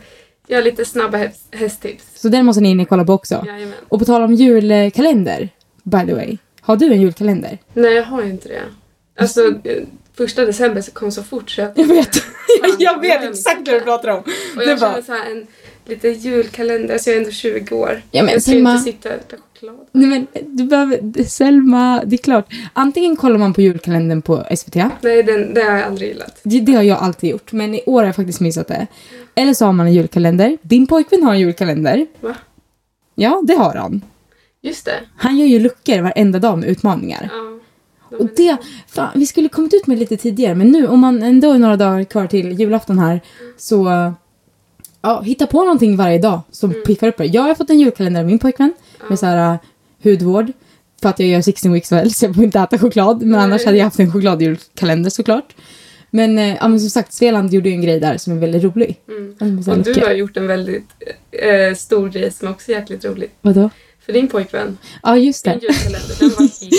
göra 0.48 0.60
lite 0.60 0.84
snabba 0.84 1.18
häst- 1.18 1.48
hästtips. 1.50 2.04
Så 2.14 2.28
den 2.28 2.46
måste 2.46 2.60
ni 2.62 2.70
in 2.70 2.80
och 2.80 2.88
kolla 2.88 3.04
på 3.04 3.12
också. 3.12 3.44
Jajamän. 3.46 3.74
Och 3.88 3.98
på 3.98 4.04
tal 4.04 4.22
om 4.22 4.34
julkalender, 4.34 5.48
by 5.82 6.06
the 6.06 6.14
way. 6.14 6.38
Har 6.64 6.76
du 6.76 6.92
en 6.92 7.00
julkalender? 7.00 7.58
Nej, 7.74 7.94
jag 7.94 8.04
har 8.04 8.22
inte 8.22 8.48
det. 8.48 8.62
Alltså, 9.18 9.40
eh, 9.64 9.82
första 10.16 10.44
december 10.44 10.80
så 10.80 10.90
kom 10.92 11.10
så 11.10 11.22
fort 11.22 11.50
så 11.50 11.62
att... 11.62 11.78
Jag 11.78 11.86
vet. 11.86 12.16
Jag 12.78 13.00
vet 13.00 13.22
exakt 13.30 13.68
vad 13.68 13.76
du 13.76 13.80
pratar 13.80 14.08
om. 14.08 14.18
Och 14.56 14.62
jag 14.62 14.80
känner 14.80 15.02
så 15.02 15.12
här 15.12 15.30
en 15.30 15.46
lite 15.86 16.08
julkalender, 16.08 16.92
alltså 16.94 17.10
jag 17.10 17.16
är 17.16 17.20
ändå 17.20 17.30
20 17.30 17.74
år. 17.76 18.02
Ja, 18.10 18.22
men 18.22 18.32
jag 18.32 18.42
ska 18.42 18.52
Selma- 18.52 18.72
inte 18.72 18.84
sitta 18.84 19.08
och 19.08 19.14
äta 19.14 19.36
choklad. 19.36 19.76
Nej 19.92 20.06
men 20.06 20.26
du 20.56 20.64
behöver, 20.64 21.24
Selma, 21.24 22.02
det 22.06 22.16
är 22.16 22.18
klart. 22.18 22.46
Antingen 22.72 23.16
kollar 23.16 23.38
man 23.38 23.54
på 23.54 23.60
julkalendern 23.62 24.22
på 24.22 24.44
SVT. 24.56 24.74
Nej, 25.00 25.22
den, 25.22 25.54
det 25.54 25.60
har 25.62 25.72
jag 25.76 25.82
aldrig 25.86 26.08
gillat. 26.08 26.40
Det, 26.42 26.60
det 26.60 26.72
har 26.72 26.82
jag 26.82 26.98
alltid 26.98 27.30
gjort, 27.30 27.52
men 27.52 27.74
i 27.74 27.82
år 27.86 27.98
har 28.00 28.06
jag 28.06 28.16
faktiskt 28.16 28.40
missat 28.40 28.68
det. 28.68 28.86
Eller 29.34 29.54
så 29.54 29.64
har 29.64 29.72
man 29.72 29.86
en 29.86 29.92
julkalender. 29.94 30.58
Din 30.62 30.86
pojkvän 30.86 31.22
har 31.22 31.32
en 31.32 31.40
julkalender. 31.40 32.06
Va? 32.20 32.34
Ja, 33.14 33.42
det 33.46 33.54
har 33.54 33.74
han. 33.74 34.02
Just 34.64 34.84
det. 34.84 35.00
Han 35.16 35.38
gör 35.38 35.46
ju 35.46 35.58
luckor 35.58 36.02
varenda 36.02 36.38
dag 36.38 36.58
med 36.58 36.68
utmaningar. 36.68 37.28
Ja. 37.32 37.58
De 38.10 38.16
Och 38.16 38.30
det, 38.36 38.56
fan, 38.88 39.10
vi 39.14 39.26
skulle 39.26 39.48
kommit 39.48 39.74
ut 39.74 39.86
med 39.86 39.98
lite 39.98 40.16
tidigare, 40.16 40.54
men 40.54 40.70
nu 40.70 40.86
om 40.86 41.00
man 41.00 41.22
ändå 41.22 41.52
är 41.52 41.58
några 41.58 41.76
dagar 41.76 42.04
kvar 42.04 42.26
till 42.26 42.60
julafton 42.60 42.98
här 42.98 43.20
så 43.56 44.12
ja, 45.02 45.20
hitta 45.20 45.46
på 45.46 45.62
någonting 45.62 45.96
varje 45.96 46.18
dag 46.18 46.40
som 46.50 46.70
Mm. 46.70 46.82
piffar 46.84 47.08
upp 47.08 47.16
det. 47.16 47.24
Jag 47.24 47.42
har 47.42 47.54
fått 47.54 47.70
en 47.70 47.78
julkalender 47.78 48.20
av 48.20 48.26
min 48.26 48.38
pojkvän 48.38 48.72
med 49.08 49.18
så 49.18 49.26
här 49.26 49.52
uh, 49.52 49.58
hudvård 50.02 50.52
för 51.02 51.08
att 51.08 51.18
jag 51.18 51.28
gör 51.28 51.40
16 51.40 51.72
weeks 51.72 51.92
well 51.92 52.10
så 52.14 52.24
jag 52.24 52.34
får 52.34 52.44
inte 52.44 52.60
äta 52.60 52.78
choklad. 52.78 53.20
Men 53.20 53.30
Nej. 53.30 53.40
annars 53.40 53.64
hade 53.64 53.76
jag 53.78 53.84
haft 53.84 54.00
en 54.00 54.12
chokladjulkalender 54.12 55.10
såklart. 55.10 55.54
Men, 56.10 56.38
eh, 56.38 56.54
ja, 56.54 56.68
men 56.68 56.80
som 56.80 56.90
sagt, 56.90 57.12
Svealand 57.12 57.54
gjorde 57.54 57.68
ju 57.68 57.74
en 57.74 57.82
grej 57.82 58.00
där 58.00 58.16
som 58.18 58.32
är 58.32 58.36
väldigt 58.40 58.62
rolig. 58.64 59.00
Mm. 59.08 59.58
Och 59.58 59.78
du 59.78 60.00
har 60.00 60.12
gjort 60.12 60.36
en 60.36 60.46
väldigt 60.46 60.86
eh, 61.32 61.74
stor 61.76 62.08
grej 62.08 62.30
som 62.30 62.48
också 62.48 62.72
är 62.72 62.76
jäkligt 62.76 63.04
rolig. 63.04 63.30
Vadå? 63.40 63.70
För 64.06 64.12
din 64.12 64.28
pojkvän. 64.28 64.78
Ja, 65.02 65.16
just 65.16 65.44
Din 65.44 65.58
det. 65.58 65.66
julkalender, 65.66 66.16
den 66.20 66.28
var 66.28 66.40
helt 66.40 66.72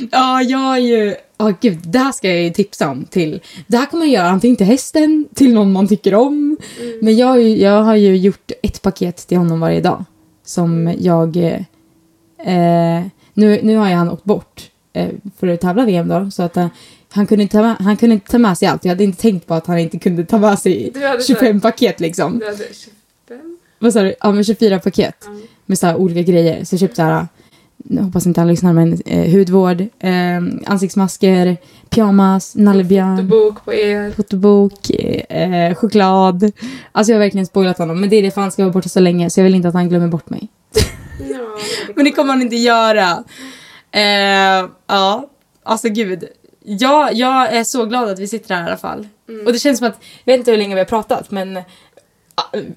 sjuk. 0.00 0.08
Ja, 0.12 0.42
jag 0.42 0.76
är 0.76 0.80
ju... 0.80 1.14
Ja, 1.38 1.52
gud. 1.60 1.78
Det 1.84 1.98
här 1.98 2.12
ska 2.12 2.28
jag 2.28 2.42
ju 2.42 2.50
tipsa 2.50 2.88
om 2.88 3.04
till... 3.04 3.40
Det 3.66 3.76
här 3.76 3.86
kan 3.86 3.98
man 3.98 4.10
göra 4.10 4.28
antingen 4.28 4.56
till 4.56 4.66
hästen, 4.66 5.28
till 5.34 5.54
någon 5.54 5.72
man 5.72 5.88
tycker 5.88 6.14
om. 6.14 6.56
Mm. 6.80 6.98
Men 7.02 7.16
jag, 7.16 7.42
jag 7.42 7.82
har 7.82 7.96
ju 7.96 8.16
gjort 8.16 8.52
ett 8.62 8.82
paket 8.82 9.16
till 9.16 9.38
honom 9.38 9.60
varje 9.60 9.80
dag. 9.80 10.04
Som 10.44 10.94
jag... 10.98 11.36
Eh, 12.38 13.02
nu, 13.34 13.60
nu 13.62 13.76
har 13.76 13.88
ju 13.88 13.94
han 13.94 14.10
åkt 14.10 14.24
bort 14.24 14.70
eh, 14.92 15.08
för 15.38 15.48
att 15.48 15.60
tävla 15.60 15.84
VM 15.84 16.08
då. 16.08 16.30
Så 16.30 16.42
att 16.42 16.56
eh, 16.56 16.68
han, 17.10 17.26
kunde 17.26 17.42
inte 17.42 17.56
ta 17.56 17.62
med, 17.62 17.76
han 17.80 17.96
kunde 17.96 18.14
inte 18.14 18.30
ta 18.30 18.38
med 18.38 18.58
sig 18.58 18.68
allt. 18.68 18.84
Jag 18.84 18.90
hade 18.90 19.04
inte 19.04 19.22
tänkt 19.22 19.46
på 19.46 19.54
att 19.54 19.66
han 19.66 19.78
inte 19.78 19.98
kunde 19.98 20.24
ta 20.24 20.38
med 20.38 20.58
sig 20.58 20.90
Du 20.94 21.06
hade 21.06 21.22
25 21.22 21.60
paket 21.60 22.00
liksom. 22.00 22.38
Du 22.38 22.46
hade 22.46 22.64
25? 23.28 23.58
Vad 23.78 23.92
sa 23.92 24.02
du? 24.02 24.14
Ja, 24.20 24.32
men 24.32 24.44
24 24.44 24.78
paket 24.78 25.16
Ja. 25.24 25.30
med 25.66 25.78
så 25.78 25.86
här 25.86 25.96
olika 25.96 26.32
grejer. 26.32 26.64
Så 26.64 26.74
jag 26.74 26.80
köpte 26.80 26.96
så 26.96 27.02
här, 27.02 27.26
jag 27.88 28.02
hoppas 28.02 28.26
inte 28.26 28.40
han 28.40 28.48
lyssnar, 28.48 28.72
men 28.72 29.00
eh, 29.06 29.30
hudvård, 29.32 29.80
eh, 29.80 30.42
ansiktsmasker, 30.66 31.56
pyjamas, 31.90 32.56
nallebjörn, 32.56 33.16
Fotobok 33.16 33.64
på 33.64 33.74
er. 33.74 34.10
fotobok, 34.10 34.90
eh, 35.30 35.74
choklad. 35.74 36.52
Alltså 36.92 37.12
jag 37.12 37.16
har 37.18 37.24
verkligen 37.24 37.46
spoilat 37.46 37.78
honom. 37.78 38.00
Men 38.00 38.08
det 38.10 38.16
är 38.16 38.22
det 38.22 38.30
för 38.30 38.40
han 38.40 38.52
ska 38.52 38.62
vara 38.62 38.72
borta 38.72 38.88
så 38.88 39.00
länge 39.00 39.30
så 39.30 39.40
jag 39.40 39.44
vill 39.44 39.54
inte 39.54 39.68
att 39.68 39.74
han 39.74 39.88
glömmer 39.88 40.08
bort 40.08 40.30
mig. 40.30 40.48
Ja, 41.30 41.38
Men 41.94 42.04
det 42.04 42.10
kommer 42.10 42.28
han 42.32 42.42
inte 42.42 42.56
göra. 42.56 43.24
Eh, 43.92 44.68
ja, 44.86 45.28
alltså 45.62 45.88
gud. 45.88 46.24
Ja, 46.64 47.10
jag 47.12 47.52
är 47.52 47.64
så 47.64 47.84
glad 47.84 48.08
att 48.08 48.18
vi 48.18 48.26
sitter 48.28 48.54
här 48.54 48.62
i 48.62 48.66
alla 48.66 48.76
fall. 48.76 49.06
Mm. 49.28 49.46
Och 49.46 49.52
det 49.52 49.58
känns 49.58 49.78
som 49.78 49.86
att, 49.88 49.98
jag 50.24 50.32
vet 50.32 50.38
inte 50.38 50.50
hur 50.50 50.58
länge 50.58 50.74
vi 50.74 50.80
har 50.80 50.84
pratat 50.86 51.30
men 51.30 51.58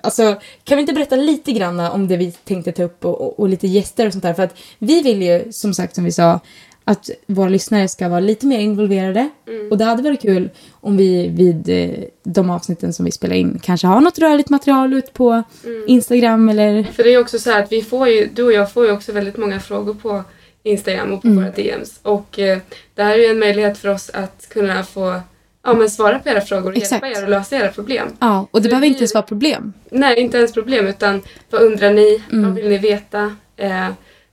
Alltså, 0.01 0.35
kan 0.63 0.77
vi 0.77 0.81
inte 0.81 0.93
berätta 0.93 1.15
lite 1.15 1.51
grann 1.51 1.79
om 1.79 2.07
det 2.07 2.17
vi 2.17 2.31
tänkte 2.31 2.71
ta 2.71 2.83
upp 2.83 3.05
och, 3.05 3.21
och, 3.21 3.39
och 3.39 3.49
lite 3.49 3.67
gäster 3.67 4.05
och 4.07 4.11
sånt 4.13 4.23
där? 4.23 4.33
För 4.33 4.43
att 4.43 4.55
vi 4.79 5.01
vill 5.01 5.21
ju, 5.21 5.51
som 5.51 5.73
sagt, 5.73 5.95
som 5.95 6.03
vi 6.03 6.11
sa, 6.11 6.39
att 6.83 7.09
våra 7.27 7.49
lyssnare 7.49 7.87
ska 7.87 8.09
vara 8.09 8.19
lite 8.19 8.45
mer 8.45 8.59
involverade. 8.59 9.29
Mm. 9.47 9.71
Och 9.71 9.77
det 9.77 9.85
hade 9.85 10.03
varit 10.03 10.21
kul 10.21 10.49
om 10.71 10.97
vi 10.97 11.27
vid 11.27 11.69
eh, 11.69 12.03
de 12.23 12.49
avsnitten 12.49 12.93
som 12.93 13.05
vi 13.05 13.11
spelar 13.11 13.35
in 13.35 13.59
kanske 13.63 13.87
har 13.87 14.01
något 14.01 14.19
rörligt 14.19 14.49
material 14.49 14.93
ut 14.93 15.13
på 15.13 15.43
Mm. 15.65 15.83
Instagram 15.87 16.49
eller... 16.49 16.83
För 16.83 17.03
det 17.03 17.13
är 17.13 17.19
också 17.19 17.39
så 17.39 17.49
här 17.51 17.63
att 17.63 17.71
vi 17.71 17.81
får 17.81 18.07
ju, 18.07 18.29
du 18.33 18.43
och 18.43 18.53
jag 18.53 18.71
får 18.73 18.85
ju 18.85 18.91
också 18.91 19.11
väldigt 19.11 19.37
många 19.37 19.59
frågor 19.59 19.93
på 19.93 20.23
Instagram 20.63 21.13
och 21.13 21.21
på 21.21 21.27
Mm. 21.27 21.43
våra 21.43 21.51
DMs. 21.51 21.99
Och 22.03 22.39
eh, 22.39 22.57
det 22.95 23.03
här 23.03 23.13
är 23.13 23.17
ju 23.17 23.25
en 23.25 23.39
möjlighet 23.39 23.77
för 23.77 23.89
oss 23.89 24.09
att 24.13 24.47
kunna 24.49 24.83
få 24.83 25.21
ja, 25.63 25.73
men 25.73 25.89
svara 25.89 26.19
på 26.19 26.29
era 26.29 26.41
frågor 26.41 26.71
och 26.71 26.77
Exakt. 26.77 27.03
hjälpa 27.05 27.19
er 27.19 27.23
att 27.23 27.29
lösa 27.29 27.55
era 27.57 27.67
problem. 27.71 28.07
Ja, 28.19 28.47
och 28.51 28.61
det 28.61 28.67
Det 28.67 28.69
behöver 28.69 28.79
blir- 28.79 28.87
inte 28.89 28.99
ens 28.99 29.13
vara 29.13 29.21
problem. 29.25 29.73
Nej, 29.91 30.19
inte 30.19 30.37
ens 30.37 30.53
problem 30.53 30.87
utan 30.87 31.21
vad 31.49 31.61
undrar 31.61 31.93
ni? 31.93 32.23
Mm. 32.31 32.43
Vad 32.43 32.53
vill 32.55 32.69
ni 32.69 32.77
veta? 32.77 33.35
Eh, 33.57 33.87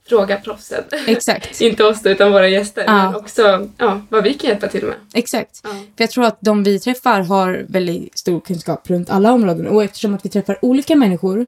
fråga 0.09 0.37
proffsen. 0.37 0.83
Exakt. 1.07 1.61
inte 1.61 1.83
oss 1.83 2.01
då, 2.01 2.09
utan 2.09 2.31
våra 2.31 2.47
gäster. 2.47 2.83
Ja. 2.87 3.05
Men 3.05 3.15
också 3.15 3.69
ja, 3.77 4.01
vad 4.09 4.23
vi 4.23 4.33
kan 4.33 4.49
hjälpa 4.49 4.67
till 4.67 4.85
med. 4.85 4.95
Exakt. 5.13 5.61
Ja. 5.63 5.69
För 5.69 6.03
jag 6.03 6.09
tror 6.11 6.23
att 6.25 6.37
de 6.41 6.63
vi 6.63 6.79
träffar 6.79 7.21
har 7.21 7.65
väldigt 7.69 8.17
stor 8.17 8.39
kunskap 8.39 8.89
runt 8.89 9.09
alla 9.09 9.31
områden. 9.31 9.67
Och 9.67 9.83
eftersom 9.83 10.13
att 10.15 10.25
vi 10.25 10.29
träffar 10.29 10.57
olika 10.65 10.95
människor 10.95 11.45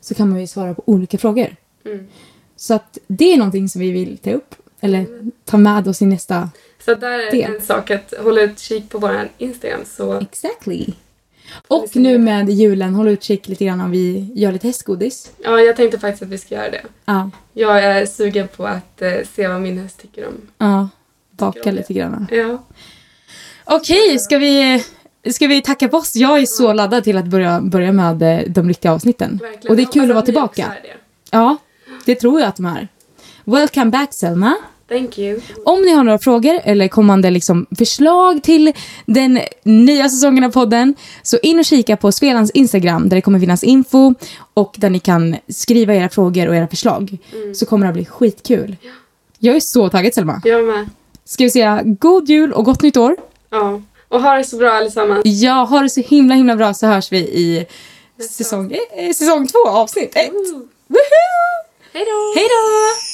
så 0.00 0.14
kan 0.14 0.28
man 0.30 0.40
ju 0.40 0.46
svara 0.46 0.74
på 0.74 0.82
olika 0.86 1.18
frågor. 1.18 1.56
Mm. 1.84 2.06
Så 2.56 2.74
att 2.74 2.98
det 3.06 3.32
är 3.32 3.36
någonting 3.36 3.68
som 3.68 3.80
vi 3.80 3.90
vill 3.90 4.18
ta 4.18 4.30
upp. 4.30 4.54
Eller 4.80 5.06
ta 5.44 5.56
med 5.56 5.88
oss 5.88 6.02
i 6.02 6.06
nästa... 6.06 6.50
Så 6.84 6.94
där 6.94 7.18
är 7.18 7.30
Det. 7.30 7.42
en 7.42 7.60
sak 7.60 7.90
att 7.90 8.14
hålla 8.22 8.40
utkik 8.40 8.90
på 8.90 8.98
vår 8.98 9.28
Instagram. 9.38 9.80
Så 9.96 10.20
Exactly. 10.20 10.86
Och 11.68 11.96
nu 11.96 12.18
med 12.18 12.50
julen, 12.50 12.94
håll 12.94 13.08
utkik 13.08 13.48
lite 13.48 13.64
grann 13.64 13.80
om 13.80 13.90
vi 13.90 14.32
gör 14.34 14.52
lite 14.52 14.66
hästgodis. 14.66 15.32
ja, 15.44 15.60
jag 15.60 15.76
tänkte 15.76 15.98
faktiskt 15.98 16.22
att 16.22 16.28
vi 16.28 16.38
ska 16.38 16.54
göra 16.54 16.70
det. 16.70 16.82
Ja. 17.04 17.30
Jag 17.52 17.84
är 17.84 18.06
sugen 18.06 18.48
på 18.48 18.66
att 18.66 19.02
eh, 19.02 19.12
se 19.36 19.48
vad 19.48 19.60
min 19.60 19.78
häst 19.78 20.00
tycker 20.00 20.26
om. 20.28 20.34
Ja. 20.58 20.88
Baka 21.30 21.68
om 21.70 21.74
lite 21.74 21.92
grann. 21.92 22.26
Ja, 22.30 22.62
Okej, 23.64 24.18
ska 24.18 24.38
vi, 24.38 24.84
ska 25.30 25.46
vi 25.46 25.62
tacka 25.62 25.88
på 25.88 25.96
oss? 25.96 26.16
Jag 26.16 26.38
är 26.38 26.46
så 26.46 26.72
laddad 26.72 27.04
till 27.04 27.16
att 27.16 27.26
börja, 27.26 27.60
börja 27.60 27.92
med 27.92 28.22
eh, 28.22 28.40
de 28.52 28.68
riktiga 28.68 28.92
avsnitten. 28.92 29.38
verkligen. 29.42 29.70
Och 29.70 29.76
det 29.76 29.82
är 29.82 29.92
kul 29.92 30.10
att 30.10 30.14
vara 30.14 30.24
tillbaka. 30.24 30.74
det. 30.82 30.88
Ja, 31.30 31.56
det 32.04 32.14
tror 32.14 32.40
jag 32.40 32.48
att 32.48 32.56
de 32.56 32.66
är. 32.66 32.88
Welcome 33.44 33.90
back 33.90 34.14
Selma. 34.14 34.56
Thank 34.90 35.18
you. 35.18 35.40
Om 35.64 35.82
ni 35.82 35.92
har 35.92 36.04
några 36.04 36.18
frågor 36.18 36.60
eller 36.64 36.88
kommande 36.88 37.30
liksom 37.30 37.66
förslag 37.78 38.42
till 38.42 38.72
den 39.06 39.40
nya 39.62 40.08
säsongen 40.08 40.44
av 40.44 40.50
podden 40.50 40.94
så 41.22 41.38
in 41.42 41.58
och 41.58 41.64
kika 41.64 41.96
på 41.96 42.12
Spelans 42.12 42.50
Instagram 42.50 43.08
där 43.08 43.16
det 43.16 43.20
kommer 43.20 43.40
finnas 43.40 43.64
info 43.64 44.14
och 44.54 44.74
där 44.78 44.90
ni 44.90 44.98
kan 44.98 45.36
skriva 45.48 45.94
era 45.94 46.08
frågor 46.08 46.48
och 46.48 46.56
era 46.56 46.68
förslag. 46.68 47.18
Så 47.54 47.66
kommer 47.66 47.86
det 47.86 47.88
att 47.88 47.94
bli 47.94 48.04
skitkul. 48.04 48.76
Jag 49.38 49.56
är 49.56 49.60
så 49.60 49.88
taggad 49.88 50.14
Selma. 50.14 50.40
Jag 50.44 50.64
med. 50.64 50.90
Ska 51.24 51.44
vi 51.44 51.50
säga 51.50 51.82
god 51.84 52.28
jul 52.28 52.52
och 52.52 52.64
gott 52.64 52.82
nytt 52.82 52.96
år? 52.96 53.16
Ja. 53.50 53.82
Och 54.08 54.22
ha 54.22 54.36
det 54.36 54.44
så 54.44 54.56
bra 54.56 54.72
allesammans. 54.72 55.22
Ja, 55.24 55.64
ha 55.64 55.80
det 55.80 55.90
så 55.90 56.00
himla 56.00 56.34
himla 56.34 56.56
bra 56.56 56.74
så 56.74 56.86
hörs 56.86 57.12
vi 57.12 57.18
i 57.18 57.66
säsong, 58.30 58.72
eh, 58.72 59.12
säsong 59.12 59.46
två 59.46 59.68
avsnitt 59.68 60.16
ett. 60.16 60.32
Woo. 60.32 60.68
Woohoo! 60.86 61.70
Hej 61.92 62.04
då! 62.04 62.40
Hej 62.40 62.46
då! 62.48 63.09